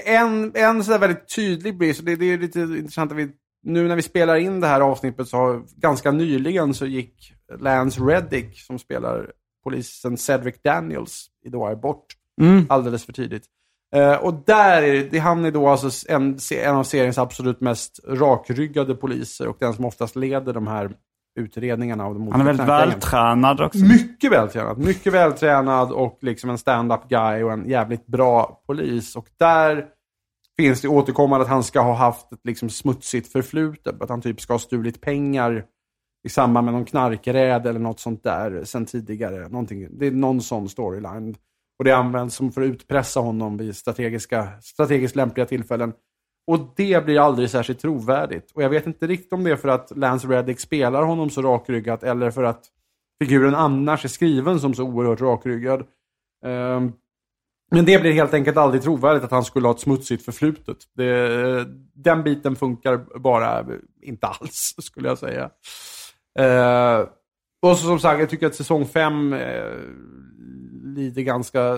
[0.04, 3.28] En, en sådär väldigt tydlig brist, det, det är lite intressant att vi,
[3.62, 8.00] nu när vi spelar in det här avsnittet så har, ganska nyligen så gick Lance
[8.00, 9.30] Reddick som spelar
[9.64, 12.06] polisen Cedric Daniels i The Wire bort.
[12.68, 13.44] Alldeles för tidigt.
[13.94, 18.00] Eh, och där är det- han är då alltså en, en av seriens absolut mest
[18.08, 20.90] rakryggade poliser och den som oftast leder de här
[21.36, 22.04] utredningarna.
[22.04, 23.78] Av de Han är väldigt olika vältränad också.
[23.78, 24.78] Mycket vältränad.
[24.78, 29.16] Mycket vältränad och liksom en stand-up guy och en jävligt bra polis.
[29.16, 29.86] Och där
[30.56, 34.02] finns det återkommande att han ska ha haft ett liksom smutsigt förflutet.
[34.02, 35.64] Att han typ ska ha stulit pengar
[36.24, 39.48] i samband med någon knarkräd eller något sånt där sen tidigare.
[39.48, 41.36] Någonting, det är någon sån storyline.
[41.78, 45.92] Och det används som för att utpressa honom vid strategiska, strategiskt lämpliga tillfällen.
[46.46, 48.50] Och det blir aldrig särskilt trovärdigt.
[48.54, 51.42] Och jag vet inte riktigt om det är för att Lance Reddick spelar honom så
[51.42, 52.64] rakryggat eller för att
[53.22, 55.80] figuren annars är skriven som så oerhört rakryggad.
[56.44, 56.92] Um,
[57.70, 60.76] men det blir helt enkelt aldrig trovärdigt att han skulle ha ett smutsigt förflutet.
[60.96, 63.66] Det, den biten funkar bara
[64.02, 65.50] inte alls, skulle jag säga.
[66.40, 67.08] Uh,
[67.62, 69.64] och så som sagt, jag tycker att säsong 5 eh,
[70.84, 71.76] lider ganska...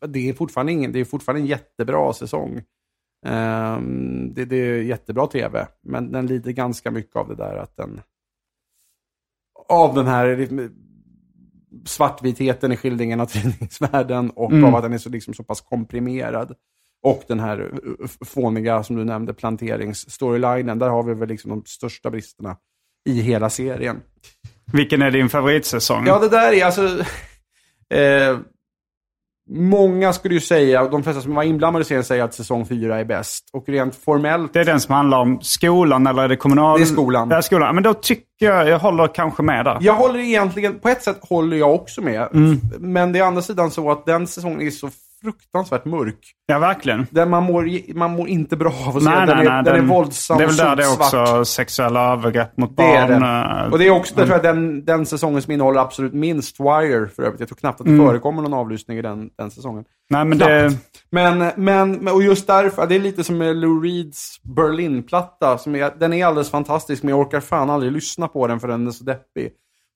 [0.00, 2.62] Det är fortfarande, ingen, det är fortfarande en jättebra säsong.
[3.26, 3.80] Eh,
[4.30, 8.00] det, det är jättebra tv, men den lider ganska mycket av det där att den...
[9.68, 10.48] Av den här
[11.84, 14.64] svartvitheten i skildringen av tidningsvärlden och Mm.
[14.64, 16.54] av att den är så, liksom, så pass komprimerad.
[17.02, 20.78] Och den här uh, fåniga, som du nämnde, planteringsstorylinen.
[20.78, 22.56] Där har vi väl liksom de största bristerna
[23.04, 24.00] i hela serien.
[24.72, 26.06] Vilken är din favoritsäsong?
[26.06, 27.04] Ja, det där är alltså...
[27.90, 28.38] Eh,
[29.48, 32.66] många skulle ju säga, och de flesta som var inblandade i serien säger att säsong
[32.66, 33.44] 4 är bäst.
[33.52, 34.52] Och rent formellt...
[34.52, 36.78] Det är den som handlar om skolan eller är det kommunal...
[36.78, 37.28] Det är skolan.
[37.28, 37.74] Det är skolan.
[37.74, 39.78] Men då tycker jag, jag håller kanske med där.
[39.80, 42.28] Jag håller egentligen, på ett sätt håller jag också med.
[42.34, 42.60] Mm.
[42.78, 44.90] Men det är å andra sidan så att den säsongen är så
[45.22, 46.18] fruktansvärt mörk.
[46.46, 47.06] Ja, verkligen.
[47.10, 49.08] Den man, mår, man mår inte bra av att se.
[49.10, 49.64] Nej, den, nej, är, nej.
[49.64, 53.08] den, är våldsam Det är väl där det är också sexuella övergrepp mot Det är
[53.08, 53.20] barn.
[53.20, 53.62] det.
[53.66, 56.60] eh, Och det är också, det tror jag, den, den säsongen som innehåller absolut minst
[56.60, 57.40] Wire för övrigt.
[57.40, 58.06] Jag tror knappt att det Mm.
[58.06, 59.84] förekommer någon avlyssning i den, den säsongen.
[60.10, 60.50] Nej, men Knappt.
[60.50, 60.76] det...
[61.10, 65.58] Men, men- och just därför, det är lite som med Lou Reeds Berlin-platta.
[65.58, 68.68] Som är, den är alldeles fantastisk, men jag orkar fan aldrig lyssna på den för
[68.68, 69.50] den är så deppig.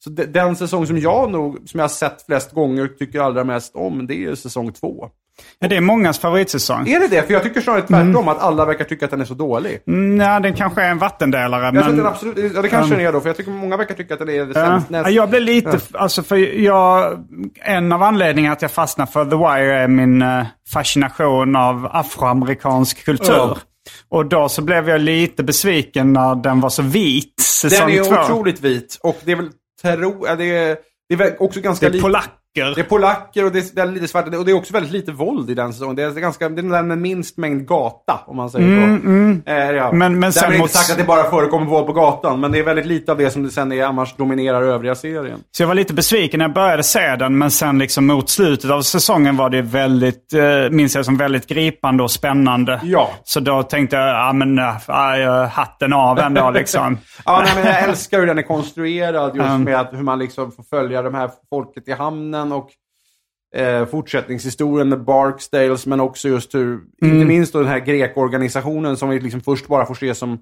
[0.04, 3.20] Så de, den säsong som jag nog, som jag har sett flest gånger och tycker
[3.20, 5.08] allra mest om, det är säsong två.
[5.58, 6.88] Ja, det är mångas favoritsäsong.
[6.88, 7.22] Är det det?
[7.22, 9.82] För jag tycker snarare tvärtom, att alla verkar tycka att den är så dålig.
[9.86, 11.64] Mm, ja, den kanske är en vattendelare.
[11.64, 11.84] Jag men...
[11.84, 13.94] tror den absolut, ja det kanske Um, den är då, för jag tycker många verkar
[13.94, 14.66] tycka att den är det Ja.
[14.66, 14.86] sämst.
[14.90, 17.18] Ja, jag blev lite, alltså för jag,
[17.60, 23.04] en av anledningarna att jag fastnade för The Wire är min eh, fascination av afroamerikansk
[23.04, 23.34] kultur.
[23.34, 23.56] Ja.
[24.08, 28.04] Och då så blev jag lite besviken när den var så vit, Den säsong är
[28.04, 28.14] två.
[28.34, 29.50] otroligt vit och det är väl
[29.82, 30.78] tero, ja, det är,
[31.08, 32.41] det är också ganska Det är polacker.
[32.54, 34.24] Det är polacker och det är, lite svart.
[34.34, 35.96] Och det är också väldigt lite våld i den säsongen.
[35.96, 38.66] Det är, ganska, det är den med minst mängd gata, om man säger
[39.44, 39.50] så.
[39.50, 39.92] Eh, ja.
[39.92, 42.62] Men- men Därmed inte sagt att det bara förekommer våld på gatan, men det är
[42.62, 45.38] väldigt lite av det som det sen är, annars dominerar övriga serien.
[45.52, 48.70] Så jag var lite besviken när jag började se den, men sen liksom mot slutet
[48.70, 52.80] av säsongen var det väldigt, eh, minns jag som väldigt gripande och spännande.
[52.82, 53.10] Ja.
[53.24, 56.98] Så då tänkte jag, ja men äh, hatten av ändå liksom.
[57.24, 59.62] Ja, nej, men jag älskar hur den är konstruerad, just Mm.
[59.64, 62.70] med att, hur man liksom får följa de här folket i hamnen och
[63.54, 66.72] eh, fortsättningshistorien med Barksdales, men också just hur,
[67.02, 67.14] Mm.
[67.14, 70.38] inte minst då den här grekorganisationen som vi liksom först bara får se som,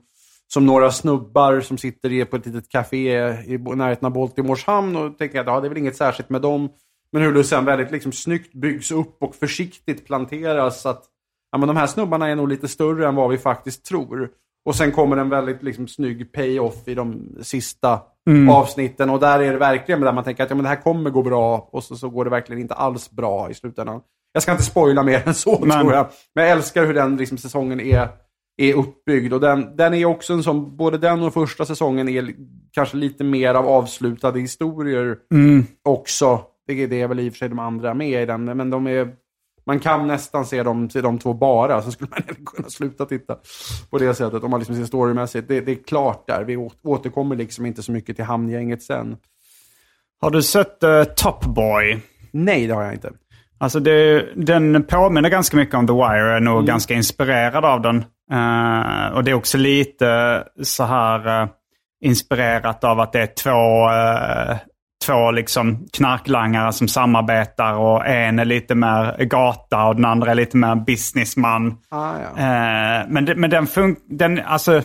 [0.53, 5.19] som några snubbar som sitter på ett litet café i närheten av Baltimores hamn och
[5.19, 6.69] tänker att ja, det är väl inget särskilt med dem.
[7.13, 11.05] Men hur det sen väldigt liksom snyggt byggs upp och försiktigt planteras så att
[11.53, 14.31] ja, men de här snubbarna är nog lite större än vad vi faktiskt tror.
[14.65, 18.01] Och sen kommer en väldigt liksom, snygg payoff i de sista
[18.51, 19.11] avsnitten.
[19.11, 21.23] Och där är det verkligen där man tänker att ja, men det här kommer gå
[21.23, 21.69] bra.
[21.73, 24.01] Och så, så går det verkligen inte alls bra i slutändan.
[24.33, 26.07] Jag ska inte spoila mer än så Men- tror jag.
[26.35, 28.09] Men jag älskar hur den liksom, säsongen är,
[28.63, 29.33] är uppbyggd.
[29.33, 32.35] Och den, den är också en sån, både den och första säsongen är
[32.73, 35.17] kanske lite mer av avslutade historier
[35.89, 36.41] också.
[36.67, 38.71] Det, är- det är väl i och för sig de andra med i den, men
[38.71, 39.09] de är...
[39.71, 43.07] Man kan nästan se dem till de två bara, så skulle man även kunna sluta
[43.07, 43.37] titta
[43.91, 44.43] på det sättet.
[44.43, 45.49] Om man liksom ser storymässigt.
[45.49, 46.45] Det, det är klart där.
[46.45, 49.17] Vi återkommer liksom inte så mycket till hamngänget sen.
[50.21, 52.01] Har du sett uh, Top Boy?
[52.31, 53.13] Nej, det har jag inte.
[53.59, 57.97] Alltså det, den påminner ganska mycket om The Wire, är nog ganska inspirerad av den.
[58.33, 61.49] Eh, och det är också lite så här eh,
[62.05, 63.89] inspirerat av att det är två,
[65.07, 70.35] två liksom knarklangare som samarbetar och en är lite mer gata och den andra är
[70.35, 71.77] lite mer businessman.
[71.89, 72.39] Ah, ja.
[72.39, 74.83] Eh, men, men den funkar, den, alltså, eh,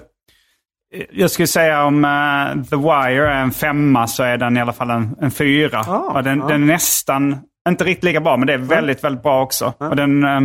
[1.12, 4.74] jag skulle säga om eh, The Wire är en femma så är den i alla
[4.74, 5.80] fall en, en fyra.
[5.88, 6.48] Ah, den, ah.
[6.48, 7.40] den är nästan,
[7.70, 9.74] inte riktigt lika bra, men det är väldigt, väldigt bra också.
[9.78, 10.42] Och den, eh,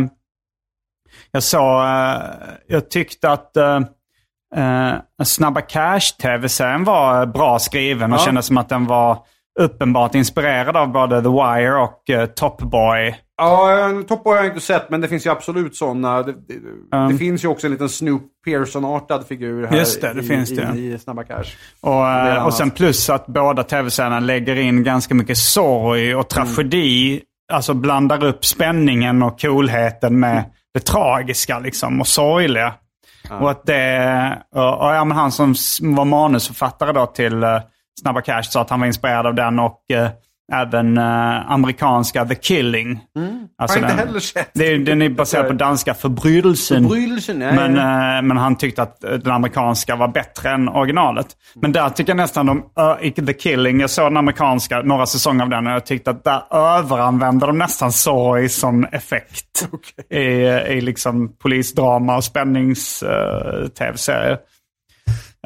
[1.31, 2.21] jag sa, eh,
[2.67, 3.79] jag tyckte att eh,
[5.23, 8.25] Snabba Cash-tv-serien var bra skriven och Ja.
[8.25, 9.17] kändes som att den var
[9.59, 13.15] uppenbart inspirerad av både The Wire och eh, Top Boy.
[13.37, 16.23] Ja, Top Boy har jag inte sett, men det finns ju absolut sådana.
[16.23, 20.21] Det, det, det finns ju också en liten Snoop Pearson-artad figur här Just det, det
[20.21, 20.79] i, finns i, det.
[20.79, 21.55] i Snabba Cash.
[21.81, 27.21] Och, eh, och sen plus att båda tv-serierna lägger in ganska mycket sorg och tragedi.
[27.53, 30.43] Alltså blandar upp spänningen och coolheten med
[30.73, 32.73] det tragiska liksom och sorgliga.
[33.29, 37.59] Och att det, och, och ja, men han som var manusförfattare då till eh,
[37.99, 40.09] Snabba Cash sa att han var inspirerad av den och eh,
[40.53, 42.99] även eh, amerikanska The Killing.
[43.57, 44.49] Alltså Har jag inte den, heller sett.
[44.53, 46.83] Det är, den är baserad på danska Förbrydelsen.
[46.83, 48.17] Förbrydelsen, ja, men, ja.
[48.17, 51.27] eh, men han tyckte att den amerikanska var bättre än originalet.
[51.55, 52.63] Men där tycker jag nästan de, uh,
[53.25, 56.41] The Killing, jag såg den amerikanska, några säsonger av den och jag tyckte att där
[56.51, 59.69] överanvänder de nästan sorg som effekt.
[60.13, 60.19] I,
[60.77, 64.37] I liksom polisdrama och spännings-tv-serier.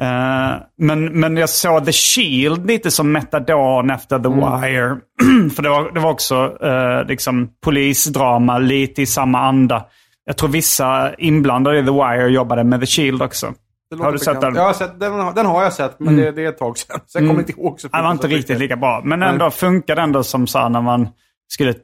[0.02, 4.96] Eh, men, men jag såg The Shield lite som Metadon efter The Wire.
[5.54, 9.84] För det var, det var också uh, liksom polisdrama, lite i samma anda.
[10.24, 13.54] Jag tror vissa inblandade i The Wire jobbade med The Shield också.
[13.98, 14.54] Har du sett den?
[14.54, 17.00] Jag har sett, den, den har jag sett, men det, det är ett tag sedan.
[17.06, 19.00] Så jag kommer inte ihåg så Den var inte riktigt lika bra.
[19.04, 21.08] Men ändå funkade ändå som så här när man
[21.48, 21.74] skulle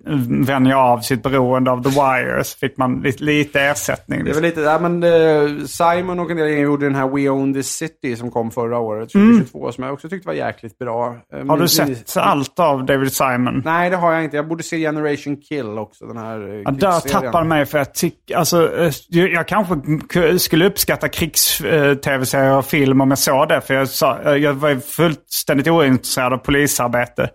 [0.47, 4.25] vänja av sitt beroende av The Wire så fick man lite, lite ersättning.
[4.25, 7.55] Det väl lite, ja, men eh, Simon och en del gjorde den här We Own
[7.55, 11.07] This City som kom förra året, 2022, som jag också tyckte var jäkligt bra.
[11.33, 13.63] Eh, Har min- du sett allt av David Simon?
[13.65, 14.37] Nej, det har jag inte.
[14.37, 17.95] Jag borde se Generation Kill också, den här eh, Ja, där tappar mig för jag
[17.95, 23.61] tycker, alltså, jag jag kanske skulle uppskatta krigs-tv-serier och film om jag såg det.
[23.61, 27.31] För jag, sa, jag var fullständigt ointresserad av polisarbete.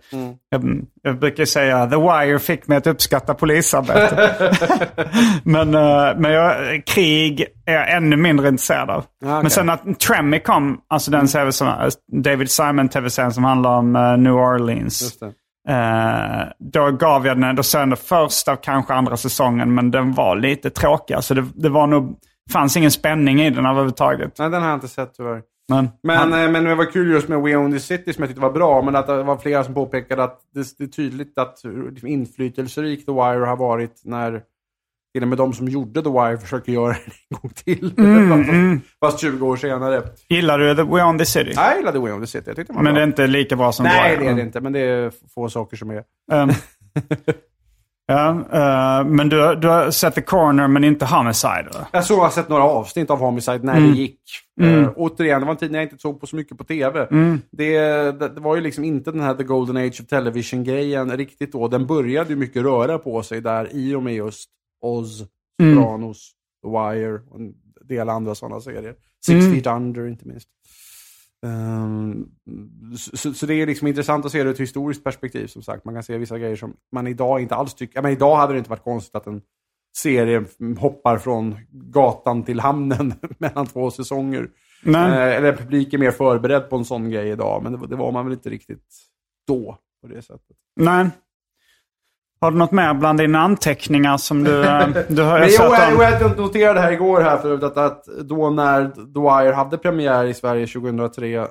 [0.50, 4.54] Jag, jag brukar säga The Wire fick mig att uppskatta polisarbete.
[5.44, 8.98] men eh, men jag, krig är jag ännu mindre intresserad av.
[8.98, 9.42] okej.
[9.42, 14.16] Men sen att Tremmy kom, alltså den TV som, David Simon-tv-serien som handlar om eh,
[14.16, 15.18] New Orleans.
[15.68, 20.12] Eh, då gav jag den, då såg jag den första kanske andra säsongen, men den
[20.12, 21.14] var lite tråkig.
[21.14, 22.16] Alltså det, det var nog,
[22.52, 24.38] fanns ingen spänning i den överhuvudtaget.
[24.38, 25.42] Nej, den har jag inte sett tyvärr.
[25.68, 28.22] Men, Men, han, eh, men det var kul just med We Own This City som
[28.22, 30.88] jag tyckte var bra, men att det var flera som påpekade att det, det är
[30.88, 34.42] tydligt att hur inflytelserik The Wire har varit när
[35.14, 37.94] till och med de som gjorde The Wire försöker göra det en gång till.
[37.98, 40.02] Mm, fast, fast 20 år senare.
[40.28, 41.52] gillar du The We On The City?
[41.56, 43.00] Jag gillade We Own This City, jag tyckte var men bra.
[43.00, 44.24] det är inte lika bra som Nej, Wire.
[44.24, 46.04] det är det inte, men det är få saker som är.
[46.32, 46.50] Um,
[48.08, 51.68] ja, eh, men du, du har sett The Corner men inte Homicide?
[51.74, 51.86] Va?
[51.92, 53.90] Jag såg, jag har sett några avsnitt av Homicide när Mm.
[53.90, 54.20] det gick.
[54.62, 57.06] Uh, återigen, det var en tid när jag inte såg på så mycket på tv.
[57.10, 57.40] Mm.
[57.50, 57.78] Det,
[58.12, 61.68] det, det var ju liksom inte den här The Golden Age of Television-grejen riktigt då.
[61.68, 64.50] Den började ju mycket röra på sig där i och med just
[64.82, 65.24] Oz,
[65.62, 65.74] Mm.
[65.76, 66.30] Sopranos,
[66.64, 67.52] The Wire och en
[67.88, 68.94] del andra sådana serier.
[69.26, 69.52] Six Mm.
[69.54, 70.48] Feet Under inte minst.
[71.46, 72.28] Ehm,
[72.96, 75.84] så, så det är liksom intressant att se det ur ett historiskt perspektiv som sagt.
[75.84, 78.02] Man kan se vissa grejer som man idag inte alls tycker...
[78.02, 79.42] Men idag hade det inte varit konstigt att en
[79.98, 80.44] serie
[80.78, 84.50] hoppar från gatan till hamnen mellan två säsonger.
[84.82, 85.10] Nej.
[85.10, 88.12] Eh, eller publik är mer förberedd på en sån grej idag, men det, det var
[88.12, 88.86] man väl inte riktigt
[89.46, 90.56] då på det sättet.
[90.76, 91.10] Nej.
[92.40, 95.56] Har du något mer bland dina anteckningar som du, eh, du har Men jag jo,
[95.56, 98.92] sett jag, jag noterade här igår här förut att, att då när
[99.44, 101.46] Wire hade premiär i Sverige 2003 eh,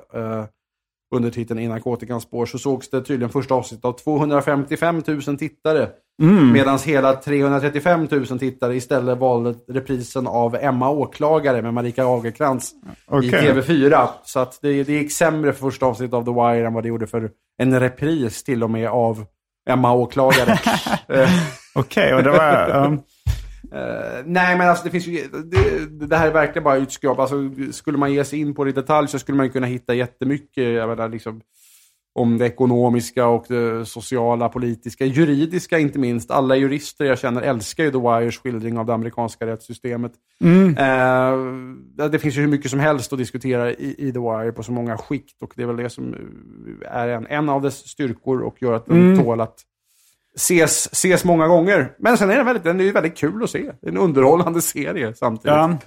[1.14, 5.88] under titeln I narkotikans spår så sågs det tydligen första avsnittet av 255 000 tittare.
[6.22, 6.52] Mm.
[6.52, 12.76] Medan hela 335 000 tittare istället valde reprisen av Emma Åklagare med Marika Agerkrans i
[13.06, 13.30] Okej.
[13.30, 14.08] TV4.
[14.24, 16.88] Så att det, det gick sämre för första avsnittet av The Wire än vad det
[16.88, 19.24] gjorde för en repris till och med av
[19.68, 20.58] Emma Åklagare.
[21.08, 21.30] Eh,
[21.74, 22.84] Okej, och det var...
[22.86, 23.00] um,
[23.72, 27.18] Eh, nej, men alltså det finns ju, det, det här är verkligen bara utskrap.
[27.18, 27.36] Alltså,
[27.72, 30.64] skulle man ge sig in på det i detalj så skulle man kunna hitta jättemycket,
[30.64, 31.40] jag menar, liksom,
[32.18, 36.30] om det ekonomiska och det sociala, politiska, juridiska inte minst.
[36.30, 40.12] Alla jurister jag känner älskar ju The Wires skildring av det amerikanska rättssystemet.
[40.78, 44.62] Eh, det finns ju hur mycket som helst att diskutera i, i The Wire på
[44.62, 46.14] så många skikt och det är väl det som
[46.90, 49.58] är en, en av dess styrkor och gör att den tål att
[50.36, 51.92] ses, ses många gånger.
[51.98, 53.72] Men sen är den väldigt, den är ju väldigt kul att se.
[53.80, 55.56] Det är en underhållande serie samtidigt.
[55.56, 55.78] ja,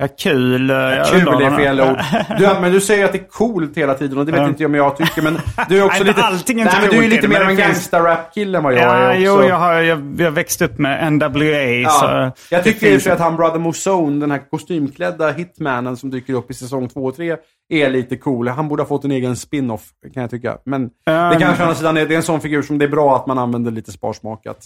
[0.00, 0.70] ja, kul.
[0.70, 1.98] eh, jag Kul är fel ord.
[2.38, 4.48] Du, ja, men du säger att det är coolt hela tiden och det vet Ja.
[4.48, 5.22] inte jag om jag tycker.
[5.22, 5.38] Men
[5.68, 6.22] du är också Nej, lite...
[6.22, 8.80] allting är nej, inte men du är lite mer av en gangsta-rap-kille än vad jag
[8.82, 9.20] Ja, är också.
[9.42, 11.90] jo, jag har, jag, jag växt upp med NWA.
[11.90, 12.32] Så Ja.
[12.50, 16.50] Jag det tycker sig att han Brother Mosone, den här kostymklädda hitmanen som dyker upp
[16.50, 17.36] i säsong 2 och 3,
[17.72, 18.48] är lite cool.
[18.48, 19.82] Han borde ha fått en egen spin-off,
[20.14, 20.58] kan jag tycka.
[20.64, 22.88] Men det kanske å andra sidan är, det är en sån figur som det är
[22.88, 24.58] bra att man använder lite sparsmakat.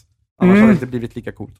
[0.42, 0.60] Annars Mm.
[0.60, 1.54] hade det inte blivit lika coolt.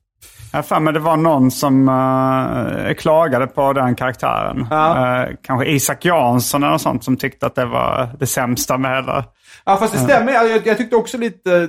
[0.52, 4.66] Jag har för mig det var någon som uh, klagade på den karaktären.
[4.70, 5.22] Ja.
[5.22, 8.96] Eh, kanske Isak Jansson eller något sånt som tyckte att det var det sämsta med
[8.96, 9.24] hela...
[9.64, 10.32] Ja, fast det stämmer.
[10.32, 11.68] Jag, jag tyckte också lite...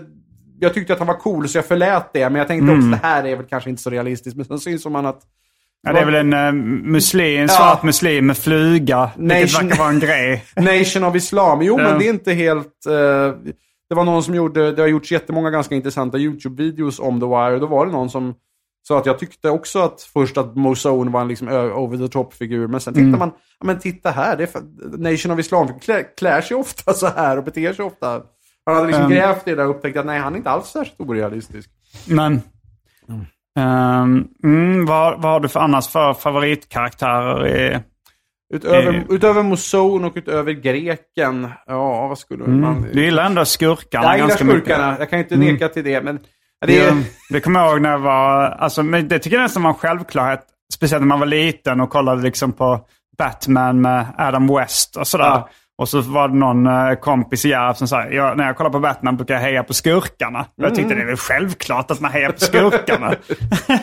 [0.59, 2.29] Jag tyckte att han var cool, så jag förlät det.
[2.29, 2.77] Men jag tänkte Mm.
[2.77, 4.37] också, det här är väl kanske inte så realistiskt.
[4.37, 5.19] Men sen syns man att...
[5.87, 6.51] Ja, det är väl en uh,
[6.83, 7.47] muslim, en Ja.
[7.47, 9.09] svart muslim med flyga.
[9.17, 10.43] Vilket Nation- verkar vara en grej.
[10.55, 11.61] Nation of Islam.
[11.61, 11.83] Jo, Ja.
[11.89, 12.85] men det är inte helt...
[12.89, 13.53] eh,
[13.89, 14.71] det var någon som gjorde...
[14.71, 17.59] Det har gjorts jättemånga ganska intressanta YouTube-videos om The Wire.
[17.59, 18.33] Då var det någon som
[18.87, 22.67] sa att jag tyckte också att först att Mosone var en liksom over the top-figur.
[22.67, 23.05] Men sen Mm.
[23.05, 24.61] tyckte man, ja, men titta här, det är
[24.97, 28.21] Nation of Islam klär, klär sig ofta så här och beter sig ofta
[28.65, 30.49] Han hade liksom Um, grävt i det där och upptäckt att nej, han är inte
[30.49, 31.69] alls särskilt orealistisk.
[32.07, 32.41] Men...
[33.57, 37.79] Ehm, mm, vad, vad har du för annars för favoritkaraktärer i...
[38.55, 39.01] Utöver, Eh.
[39.09, 42.77] utöver Moson och utöver greken, ja vad skulle man...
[42.77, 42.89] Mm.
[42.93, 44.99] Du gillar ändå skurkarna jag ganska skurkarna, mycket.
[44.99, 45.47] jag kan inte Mm.
[45.53, 46.01] neka till det.
[46.01, 46.19] Men
[46.65, 46.93] det är,
[47.29, 48.41] det kommer jag ihåg när jag var...
[48.45, 50.41] Alltså, men det tycker jag nästan var en självklarhet.
[50.73, 52.79] Speciellt när man var liten och kollade liksom på
[53.17, 55.25] Batman med Adam West och sådär.
[55.25, 55.49] Ja.
[55.77, 58.69] Och så var det någon eh, kompis i Järv som sa, jag, när jag kollar
[58.69, 60.39] på Batman brukar jag heja på skurkarna.
[60.39, 63.07] Och jag tyckte det är väl självklart att man hejar på skurkarna.
[63.67, 63.79] Nej,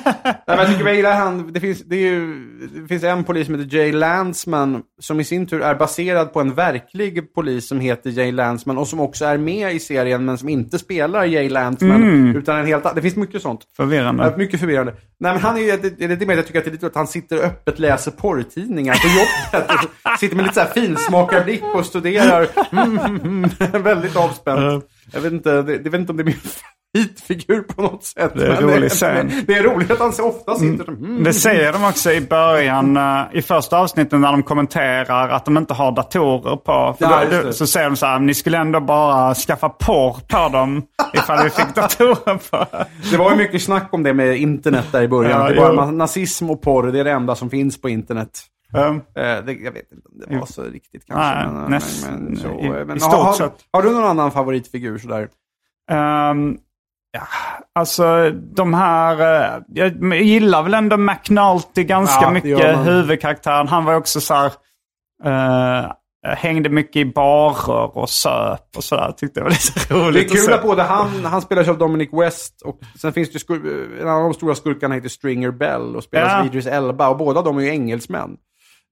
[0.46, 2.44] men jag tycker jag gillar han, det finns, det, är ju,
[2.80, 6.40] det finns en polis som heter Jay Lansman som i sin tur är baserad på
[6.40, 10.38] en verklig polis som heter Jay Lansman och som också är med i serien men
[10.38, 12.36] som inte spelar Jay Lansman.
[12.36, 13.60] Utan en helt, det finns mycket sånt.
[13.76, 14.34] Förvirrande.
[14.36, 14.94] Mycket förvirrande.
[15.20, 16.86] Nej, men han är ju, det, det är med jag tycker att det är lite
[16.86, 19.70] att han sitter och öppet läser porrtidningar på jobbet.
[20.04, 22.46] och sitter med lite så här finsmakarblick och studerar.
[22.72, 23.50] Mm, mm, mm,
[23.82, 24.84] väldigt avspänt.
[25.12, 26.34] Jag vet inte, det, jag vet inte om det är min
[26.94, 28.32] favoritfigur på något sätt.
[28.34, 29.28] Det är men rolig scen.
[29.28, 32.20] det, det är roligt att han så ofta sitter mm, Det säger de också i
[32.20, 36.96] början, eh, i första avsnittet när de kommenterar att de inte har datorer på.
[36.98, 40.82] Ja, då, så säger de så här, ni skulle ändå bara skaffa porr på dem
[41.14, 42.66] ifall vi fick datorer på.
[43.10, 45.40] Det var ju mycket snack om det med internet där i början.
[45.40, 48.30] Ja, det var nazism och porr, det är det enda som finns på internet.
[48.74, 51.34] Um, Eh, det, jag vet inte om det var så riktigt kanske.
[51.34, 54.04] Nej, men, näst- men, så, i- eh, men, i stort har, har, har du någon
[54.04, 55.28] annan favoritfigur sådär?
[55.90, 56.58] Ehm,
[57.12, 57.22] ja,
[57.74, 59.20] alltså de här,
[59.56, 63.68] eh, jag gillar väl ändå McNulty ganska Ja, mycket, huvudkaraktären.
[63.68, 64.52] Han var också så här,
[65.24, 65.92] eh,
[66.36, 69.12] hängde mycket i barer och söp och sådär.
[69.16, 69.50] Tyckte det var
[69.90, 73.12] lite roligt Det är kul att både han, han spelas av Dominic West och sen
[73.12, 76.40] finns det skur, en av de stora skurkarna heter Stringer Bell och spelas Ja.
[76.40, 78.36] av Idris Elba och båda de är ju engelsmän.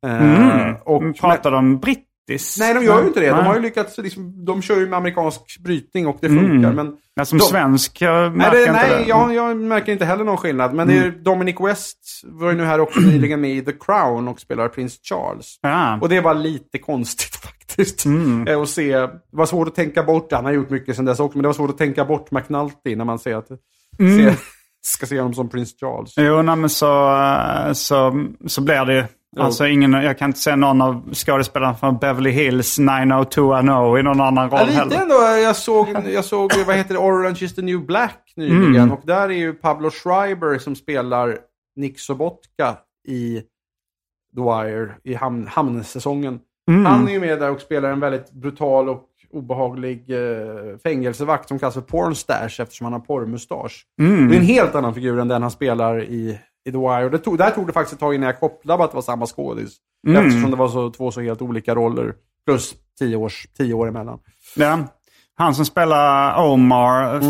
[0.07, 0.75] Eh, Mm.
[0.85, 2.59] och, Och pratar de brittiskt?
[2.59, 3.27] nej, de gör ju inte det.
[3.31, 3.45] De Nej.
[3.45, 6.73] har ju lyckats, liksom, de kör ju med amerikansk brytning och det funkar.
[6.73, 8.95] Men Ja, som de- svensk jag Nej, märker det, inte nej det.
[8.97, 9.09] Mm.
[9.09, 10.75] jag, jag märker inte heller någon skillnad.
[10.75, 14.29] Men det är, Dominic West var ju nu här också nyligen med i The Crown
[14.29, 15.59] och spelar prins Charles.
[15.63, 15.99] Ja.
[16.01, 18.05] Och det var lite konstigt faktiskt.
[18.05, 18.47] Mm.
[18.49, 21.21] Eh, Att se, det var svårt att tänka bort, han har gjort mycket sedan dess
[21.21, 23.49] också, men det var svårt att tänka bort McNulty när man ser att,
[23.99, 24.19] Mm.
[24.19, 24.35] se,
[24.83, 26.15] ska se honom som prins Charles.
[26.17, 29.05] Jo, nej, men så, eh, så, så blir det ju.
[29.39, 34.21] Alltså ingen, jag kan inte se någon av skådespelarna från Beverly Hills 90210 i någon
[34.21, 35.03] annan roll Ja, lite heller.
[35.03, 35.15] ändå.
[35.45, 38.77] Jag såg, jag såg, vad heter det, Orange is the new black nyligen.
[38.77, 38.93] Mm.
[38.93, 41.39] Och där är ju Pablo Schreiber som spelar
[41.77, 42.77] Nick Sobotka
[43.09, 43.43] i
[44.37, 46.41] The Wire, i hamn, hamnsäsongen.
[46.71, 46.85] Mm.
[46.87, 51.59] Han är ju med där och spelar en väldigt brutal och obehaglig eh, fängelsevakt som
[51.59, 53.87] kallas för pornstash eftersom han har porrmustasch.
[54.01, 54.29] Mm.
[54.29, 57.09] Det är en helt annan figur än den han spelar i, i The Wire.
[57.09, 59.27] Det tog, där tog det faktiskt ett tag innan jag kopplade att det var samma
[59.27, 59.77] skådis.
[60.09, 60.27] Mm.
[60.27, 62.15] Eftersom det var så, två så helt olika roller.
[62.47, 64.19] Plus tio, års, tio år emellan.
[64.57, 64.79] Ja.
[65.35, 67.21] Han som spelar Omar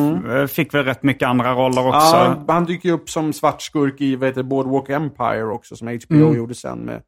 [0.45, 2.17] f- fick väl rätt mycket andra roller också.
[2.17, 2.39] Mm.
[2.47, 5.89] Ja, han dyker ju upp som svart skurk i vad heter Boardwalk Empire också, som
[5.89, 6.37] HBO Mm.
[6.37, 7.03] gjorde sen med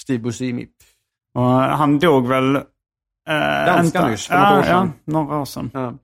[0.00, 0.66] Steve Buscemi.
[1.34, 2.56] Och han dog väl...
[2.56, 2.62] Eh,
[3.66, 4.92] Ganska nyss, för något ja, år sedan.
[5.04, 5.70] Ja, några år sedan.
[5.74, 5.94] Ja.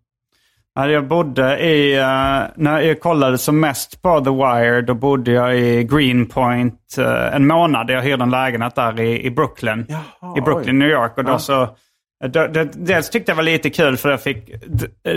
[0.74, 5.30] Ja, jag bodde i, eh, när jag kollade som mest på The Wire, då bodde
[5.32, 7.90] jag i Greenpoint eh, en månad.
[7.90, 9.86] Jag hyrde en lägenhet där i, i Brooklyn.
[9.88, 10.78] Jaha, I Brooklyn, oj.
[10.78, 11.12] New York.
[11.18, 11.38] Och då Ja.
[11.38, 11.68] så,
[12.28, 14.50] då, det, dels tyckte jag var lite kul för jag fick,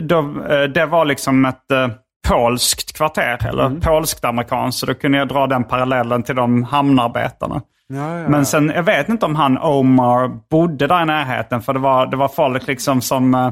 [0.01, 1.87] då, eh, det var liksom ett eh,
[2.27, 3.81] polskt kvarter, eller Mm.
[3.81, 4.79] polskt-amerikanskt.
[4.79, 7.61] Så då kunde jag dra den parallellen till de hamnarbetarna.
[7.87, 11.61] Ja, ja, Men sen, jag vet inte om han Omar bodde där i närheten.
[11.61, 13.51] För det var, det var folk liksom som...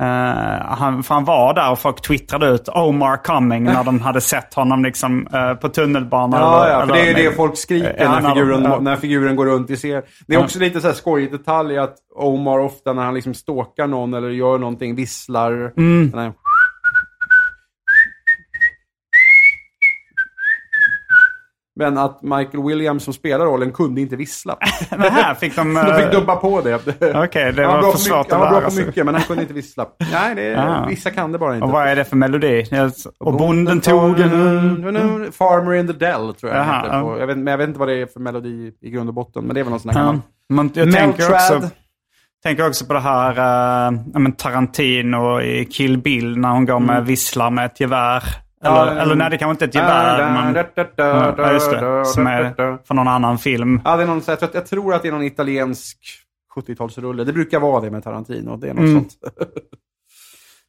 [0.00, 0.06] eh,
[0.66, 4.54] han, för han var där och folk twittrade ut Omar coming när de hade sett
[4.54, 6.40] honom liksom uh, på tunnelbanan.
[6.40, 8.78] Ja, eller- ja, för eller- det är det folk skriker Ja, när, figuren, ja.
[8.80, 10.02] när figuren går runt i serien.
[10.26, 13.86] Det är också lite så här skojig detalj att Omar ofta när han liksom stalkar
[13.86, 15.52] någon eller gör någonting visslar.
[15.76, 16.10] Mm.
[16.10, 16.32] Den här-
[21.80, 24.56] Men att Michael Williams som spelar rollen kunde inte vissla.
[24.90, 25.74] Men här fick de...
[25.86, 26.74] De fick eh, dubba på det.
[27.24, 29.42] Okej, det han var för svårt att Han var bra på mycket, men han kunde
[29.42, 29.86] inte vissla.
[30.12, 30.86] Nej, det Ah.
[30.88, 31.64] vissa kan det bara inte.
[31.64, 32.64] Och vad är det för melodi?
[33.18, 35.32] Och bonden tog en...
[35.32, 37.18] Farmer in the Dell, tror jag det på.
[37.18, 39.44] Jag vet, men jag vet inte vad det är för melodi i grund och botten,
[39.44, 40.20] men det är väl någon sån här gammal.
[40.48, 41.70] Men jag tänker också,
[42.42, 47.50] tänker också på det här men Tarantino i Kill Bill när hon går med visslar
[47.50, 48.22] med ett gevär.
[48.64, 50.18] Eller, eller nej, det kanske inte är ett gevär.
[51.38, 52.04] ja, just det.
[52.04, 52.54] Som är
[52.86, 53.80] från någon annan film.
[53.84, 55.98] Ja, det är någon, jag, tror, jag tror att det är någon italiensk
[56.56, 57.24] 70-talsrulle.
[57.24, 58.56] Det brukar vara det med Tarantino.
[58.56, 58.94] Det är något Mm.
[58.94, 59.12] sånt.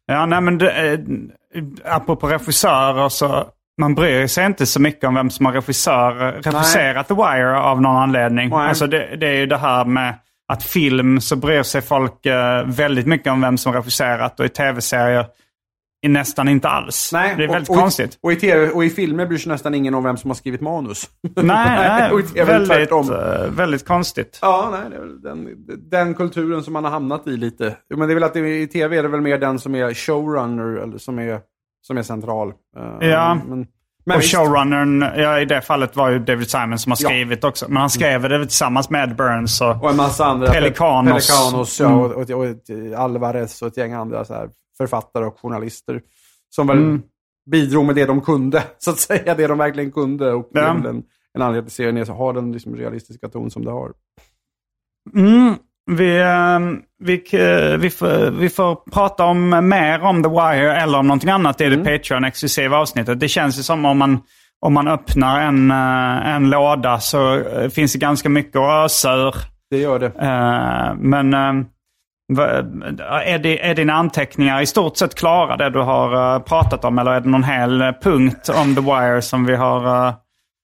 [0.06, 1.00] Ja, nej men det, eh,
[1.86, 3.46] apropå regissörer så
[3.82, 7.82] man bryr sig inte så mycket om vem som har regissör, regisserat The Wire av
[7.82, 8.50] någon anledning.
[8.50, 8.70] Nej.
[8.70, 10.16] Alltså det, det är ju det här med
[10.48, 14.50] att film så bryr sig folk eh, väldigt mycket om vem som regisserat och i
[14.50, 15.26] tv-serier
[16.08, 17.10] nästan inte alls.
[17.14, 18.18] Nej, det är väldigt och, konstigt.
[18.22, 20.62] Och i, TV, och i filmer bryr sig nästan ingen om vem som har skrivit
[20.62, 21.10] manus.
[21.36, 23.12] Nej, nej och TV väldigt, tvärtom.
[23.12, 24.39] eh, väldigt konstigt.
[24.41, 24.95] Ja, nej, det
[25.30, 25.47] är den,
[25.89, 27.76] den kulturen som man har hamnat i lite.
[27.95, 30.84] Men det är väl att i tv är det väl mer den som är showrunner,
[30.84, 31.39] eller som är,
[31.88, 32.47] som är central.
[33.02, 33.38] Eh, Ja.
[33.47, 33.68] Men,
[34.06, 34.36] men och visst.
[34.38, 37.10] showrunnern, ja, i det fallet var ju David Simon som har Ja.
[37.10, 37.66] skrivit också.
[37.70, 40.47] Men han skrev det tillsammans med Ed Burns och, Och en massa andra.
[40.47, 41.28] Pelikanos.
[41.28, 41.99] Pelikanos ja, Mm.
[41.99, 44.49] och, och, och ett- Alvarez och ett gäng andra så här,
[44.82, 46.02] författare och journalister.
[46.50, 47.02] Som väl Mm.
[47.52, 49.36] bidrog med det de kunde, så att säga.
[49.36, 50.32] Det de verkligen kunde.
[50.34, 50.68] Och Ja.
[50.70, 51.04] en,
[51.34, 53.92] en anledning till serien är så har den liksom realistiska ton som det har.
[55.16, 55.54] Mm,
[55.92, 60.98] vi, ehm, vi, eh, vi, får, vi får prata om mer om The Wire eller
[61.00, 61.84] om någonting annat i Mm.
[61.84, 63.20] det Patreon-exklusiva avsnittet.
[63.20, 64.20] Det känns ju som om man,
[64.60, 69.16] om man öppnar en, eh, en låda så eh, finns det ganska mycket att ösa
[69.16, 69.36] ur.
[69.70, 70.12] Det gör det.
[71.00, 71.66] Men ehm,
[72.40, 77.00] är, det, är dina anteckningar i stort sett klara, det du har eh, pratat om?
[77.00, 80.14] Eller är det någon hel eh, punkt om The Wire som vi, har, eh,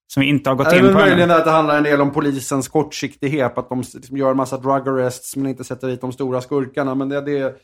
[0.07, 2.67] som vi inte har gått in på möjligen att det handlar en del om polisens
[2.67, 3.57] kortsiktighet.
[3.57, 6.95] Att de liksom gör en massa drug arrests men inte sätter dit de stora skurkarna.
[6.95, 7.55] Men det, det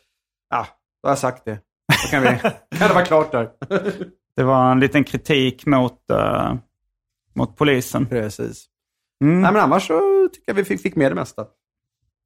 [0.50, 0.68] ja,
[1.04, 1.60] då har jag sagt det.
[2.04, 2.28] Då kan, vi,
[2.78, 3.50] kan det vara klart där.
[4.36, 6.54] Det var en liten kritik mot, eh,
[7.34, 8.06] mot polisen.
[8.06, 8.66] Precis.
[9.24, 9.42] Mm.
[9.42, 11.46] Nej, men annars så tycker jag vi fick, fick med det mesta.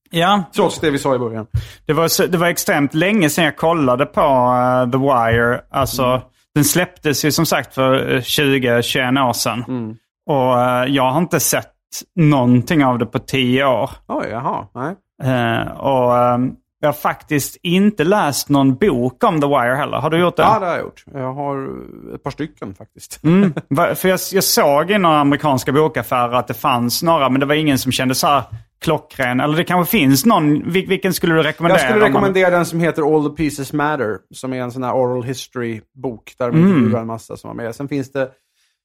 [0.10, 1.48] Ja, Trots det vi sa i början.
[1.86, 5.62] det var, det var extremt länge sedan jag kollade på eh, The Wire.
[5.72, 6.22] Alltså, Mm.
[6.56, 9.66] Den släpptes ju som sagt för eh, 20-21 år sedan.
[9.68, 9.96] Mm.
[10.30, 11.72] Och eh, jag har inte sett
[12.16, 13.90] någonting av det på 10 år.
[14.08, 14.68] Oj, jaha.
[14.76, 14.96] Nej.
[15.24, 16.38] Eh, och eh,
[16.80, 19.98] jag har faktiskt inte läst någon bok om The Wire heller.
[19.98, 20.44] Har du gjort det?
[20.44, 21.04] Ja, det har jag gjort.
[21.14, 21.70] Jag har
[22.16, 23.24] ett par stycken faktiskt.
[23.24, 23.54] Mm.
[23.96, 27.56] För jag, jag såg i några amerikanska bokaffärer att det fanns några, men det var
[27.56, 28.44] ingen som kände så här
[28.82, 29.40] klockren.
[29.40, 30.72] Eller det kanske finns någon.
[30.72, 31.80] Vil- vilken skulle du rekommendera?
[31.82, 34.18] Jag skulle rekommendera den som heter All the Pieces Matter.
[34.34, 36.70] Som är en sån här oral history-bok där de Mm.
[36.78, 37.76] intervjuar en massa som var med.
[37.76, 38.30] Sen finns det,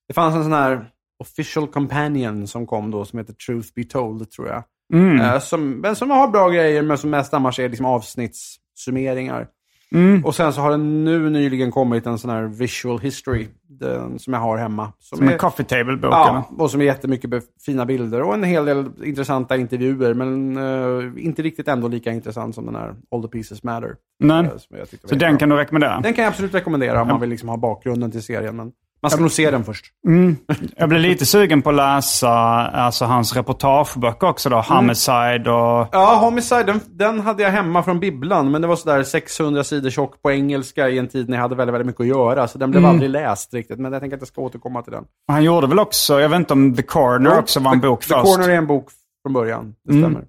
[0.09, 0.87] det fanns en sån här
[1.19, 4.63] official companion som kom då som heter Truth Be Told, tror jag.
[4.95, 5.21] Mm.
[5.21, 9.47] Eh, som, men som har bra grejer, men som mest annars är liksom avsnittssummeringar.
[9.93, 10.25] Mm.
[10.25, 14.33] Och sen så har det nu nyligen kommit en sån här visual history, den, som
[14.33, 14.93] jag har hemma.
[14.99, 16.13] Som en coffee table-bok?
[16.13, 17.31] Ja, och som är jättemycket
[17.67, 20.15] fina bilder och en hel del intressanta intervjuer.
[20.15, 23.97] Men eh, inte riktigt ändå lika intressant som den här All the Pieces Matter.
[24.19, 24.45] Nej.
[24.45, 25.37] Eh, som Så den jättebra.
[25.37, 26.01] kan du rekommendera?
[26.01, 28.57] Den kan jag absolut rekommendera om man vill liksom ha bakgrunden till serien.
[28.57, 28.73] Men
[29.03, 29.85] man ska nog se den först.
[30.07, 30.37] Mm.
[30.77, 34.61] Jag blev lite sugen på att läsa alltså, hans reportageböcker också då.
[34.61, 35.89] Homicide och...
[35.93, 38.51] Ja, Homicide, den, den hade jag hemma från bibblan.
[38.51, 41.55] Men det var sådär 600 sidor tjock på engelska i en tid när jag hade
[41.55, 42.49] väldigt, väldigt mycket att göra.
[42.49, 42.91] Så den blev Mm.
[42.91, 43.79] aldrig läst riktigt.
[43.79, 45.05] Men jag tänker att jag ska återkomma till den.
[45.29, 48.01] Han gjorde väl också, jag vet inte om The Corner också var en The- bok
[48.05, 48.25] The först.
[48.25, 48.89] Corner är en bok
[49.27, 49.75] från början.
[49.85, 50.03] Det Mm.
[50.11, 50.25] stämmer.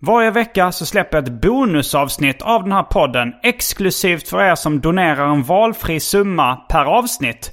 [0.00, 4.80] Varje vecka så släpper jag ett bonusavsnitt av den här podden exklusivt för er som
[4.80, 7.52] donerar en valfri summa per avsnitt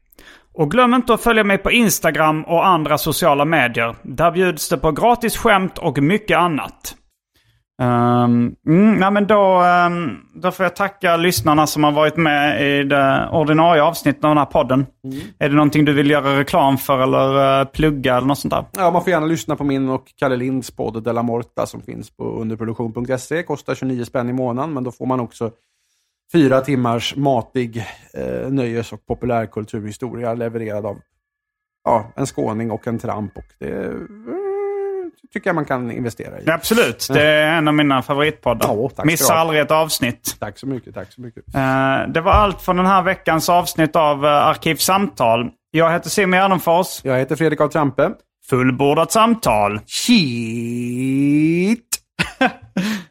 [0.61, 3.95] Och glöm inte att följa mig på Instagram och andra sociala medier.
[4.03, 6.95] Där bjuds det på gratis skämt och mycket annat.
[7.81, 12.61] Um, mm, nej men då, ehm, då får jag tacka lyssnarna som har varit med
[12.61, 14.85] i det ordinarie avsnittet av den här podden.
[15.39, 18.65] Är det någonting du vill göra reklam för eller eh, plugga eller något sånt där?
[18.71, 22.17] Ja, man får gärna lyssna på min och Kalle Linds podd Della Morta som finns
[22.17, 23.43] på underproduktion.se.
[23.43, 25.51] Kostar 29 spänn i månaden, men då får man också
[26.31, 30.99] fyra timmars matig eh, nöjes och populärkulturhistoria levererad av
[31.83, 33.37] ja, en skåning och en tramp.
[33.37, 33.93] Och det eh,
[35.33, 36.49] tycker jag man kan investera i.
[36.49, 38.89] Absolut, det är en av mina favoritpoddar.
[38.97, 40.35] Ja, Missa aldrig ett avsnitt.
[40.39, 41.55] Tack så mycket, tack så mycket.
[41.55, 45.49] Eh, det var allt från den här veckans avsnitt av uh, Arkivsamtal.
[45.71, 47.01] Jag heter Simon Gärdenfors.
[47.03, 48.11] Jag heter Fredrik av Trampe.
[48.49, 49.79] Fullbordat samtal.
[49.85, 50.19] Shit!